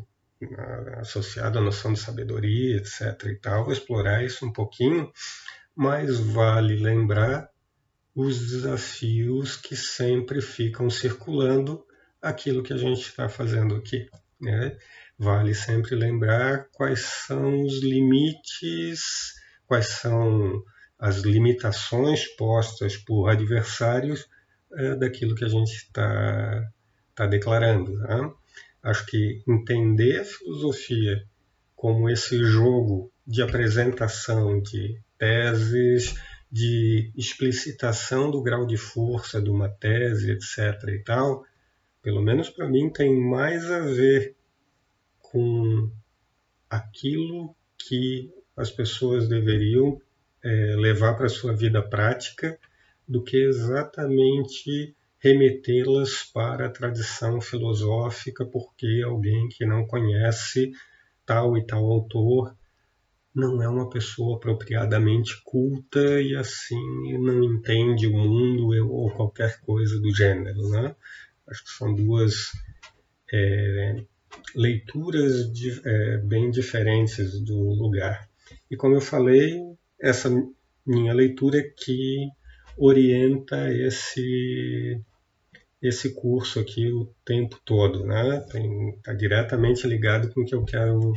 [0.99, 3.25] associado à noção de sabedoria, etc.
[3.27, 5.13] e tal, vou explorar isso um pouquinho,
[5.75, 7.51] mas vale lembrar
[8.15, 11.85] os desafios que sempre ficam circulando
[12.21, 14.09] aquilo que a gente está fazendo aqui.
[14.41, 14.77] Né?
[15.19, 19.35] Vale sempre lembrar quais são os limites,
[19.67, 20.63] quais são
[20.99, 24.29] as limitações postas por adversários
[24.99, 26.71] daquilo que a gente está
[27.15, 27.99] tá declarando.
[28.01, 28.33] Tá?
[28.83, 31.25] Acho que entender a filosofia
[31.75, 36.15] como esse jogo de apresentação de teses,
[36.51, 40.83] de explicitação do grau de força de uma tese, etc.
[40.89, 41.45] e tal,
[42.03, 44.35] pelo menos para mim, tem mais a ver
[45.21, 45.91] com
[46.71, 50.01] aquilo que as pessoas deveriam
[50.43, 52.59] é, levar para a sua vida prática
[53.09, 60.73] do que exatamente remetê-las para a tradição filosófica porque alguém que não conhece
[61.27, 62.55] tal e tal autor
[63.35, 70.01] não é uma pessoa apropriadamente culta e assim não entende o mundo ou qualquer coisa
[70.01, 70.95] do gênero, né?
[71.47, 72.53] Acho que são duas
[73.33, 74.03] é,
[74.55, 78.29] leituras de, é, bem diferentes do lugar.
[78.71, 79.61] E como eu falei,
[80.01, 80.31] essa
[80.85, 82.29] minha leitura é que
[82.79, 85.01] orienta esse
[85.81, 88.45] esse curso aqui o tempo todo, né?
[88.97, 91.13] Está diretamente ligado com o que eu quero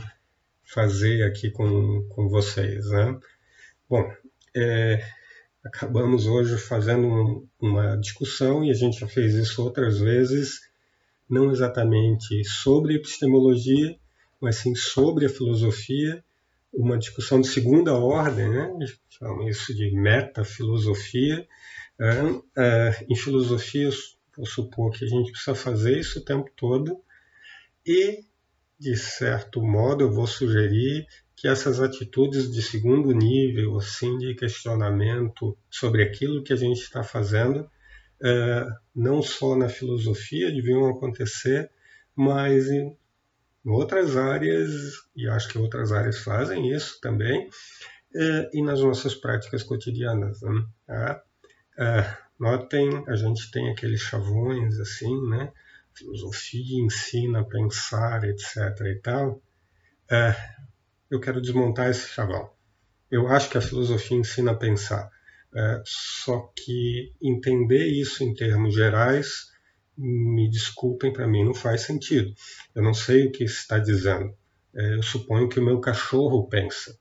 [0.63, 3.19] fazer aqui com, com vocês, né?
[3.89, 4.07] Bom,
[4.55, 5.03] é,
[5.63, 10.61] acabamos hoje fazendo um, uma discussão e a gente já fez isso outras vezes
[11.29, 13.97] não exatamente sobre epistemologia,
[14.39, 16.23] mas sim sobre a filosofia,
[16.73, 18.69] uma discussão de segunda ordem, né?
[19.09, 21.47] chamam isso de metafilosofia.
[21.99, 23.89] Uh, uh, em filosofia,
[24.35, 26.99] vou supor que a gente precisa fazer isso o tempo todo,
[27.85, 28.23] e,
[28.79, 31.05] de certo modo, eu vou sugerir
[31.35, 37.03] que essas atitudes de segundo nível, assim, de questionamento sobre aquilo que a gente está
[37.03, 37.69] fazendo,
[38.23, 41.71] é, não só na filosofia deviam acontecer,
[42.15, 42.95] mas em
[43.65, 44.71] outras áreas,
[45.15, 47.49] e acho que outras áreas fazem isso também,
[48.15, 50.41] é, e nas nossas práticas cotidianas.
[50.41, 50.65] Né?
[50.87, 51.23] Tá?
[51.77, 55.51] É, notem, a gente tem aqueles chavões assim, né?
[55.93, 58.55] Filosofia ensina a pensar, etc.
[58.85, 59.41] e tal.
[60.09, 60.35] É,
[61.09, 62.49] eu quero desmontar esse chavão.
[63.09, 65.11] Eu acho que a filosofia ensina a pensar
[65.53, 69.50] é, só que entender isso em termos gerais,
[70.01, 72.33] me desculpem, para mim não faz sentido.
[72.73, 74.35] Eu não sei o que está dizendo.
[74.73, 76.97] É, eu suponho que o meu cachorro pensa,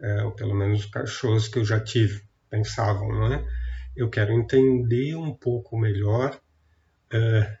[0.00, 3.46] é, ou pelo menos os cachorros que eu já tive pensavam, não é?
[3.94, 6.40] Eu quero entender um pouco melhor
[7.10, 7.58] é,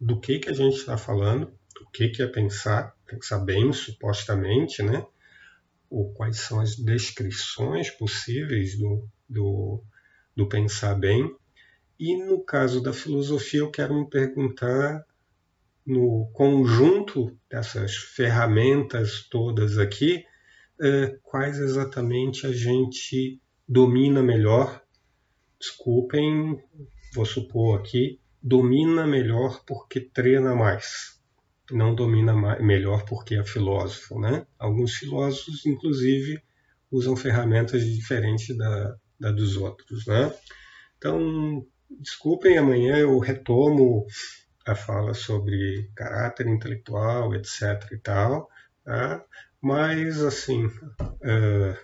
[0.00, 4.82] do que que a gente está falando, do que que é pensar, pensar bem, supostamente,
[4.82, 5.04] né?
[5.92, 9.84] ou quais são as descrições possíveis do, do,
[10.34, 11.36] do pensar bem.
[12.04, 15.06] E no caso da filosofia, eu quero me perguntar
[15.86, 20.24] no conjunto dessas ferramentas todas aqui,
[20.80, 24.82] é, quais exatamente a gente domina melhor.
[25.60, 26.60] Desculpem,
[27.14, 31.22] vou supor aqui, domina melhor porque treina mais
[31.70, 34.18] não domina melhor porque é filósofo.
[34.18, 34.44] Né?
[34.58, 36.42] Alguns filósofos, inclusive,
[36.90, 40.04] usam ferramentas diferentes da, da dos outros.
[40.04, 40.34] Né?
[40.98, 41.64] Então,
[42.00, 44.06] desculpem, amanhã eu retomo
[44.66, 47.90] a fala sobre caráter intelectual, etc.
[47.92, 48.48] e tal,
[48.84, 49.24] tá?
[49.60, 51.76] mas, assim, uh,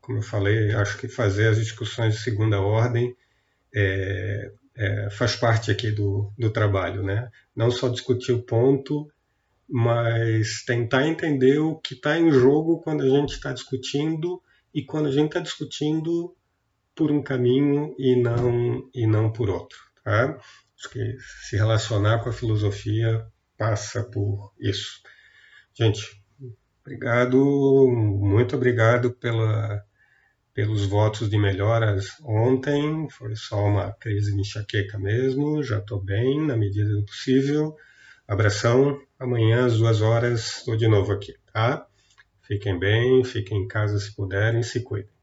[0.00, 3.14] como eu falei, acho que fazer as discussões de segunda ordem
[3.74, 7.30] é, é, faz parte aqui do, do trabalho, né?
[7.54, 9.10] Não só discutir o ponto,
[9.68, 14.40] mas tentar entender o que está em jogo quando a gente está discutindo
[14.72, 16.35] e quando a gente está discutindo
[16.96, 20.38] por um caminho e não e não por outro, tá?
[20.78, 21.16] Acho que
[21.48, 23.26] se relacionar com a filosofia
[23.56, 25.00] passa por isso.
[25.74, 26.20] Gente,
[26.80, 27.36] obrigado,
[27.88, 29.84] muito obrigado pela
[30.54, 33.06] pelos votos de melhoras ontem.
[33.10, 35.62] Foi só uma crise de enxaqueca mesmo.
[35.62, 37.76] Já estou bem na medida do possível.
[38.26, 38.98] Abração.
[39.18, 41.86] Amanhã às duas horas estou de novo aqui, tá?
[42.40, 45.15] Fiquem bem, fiquem em casa se puderem, se cuidem.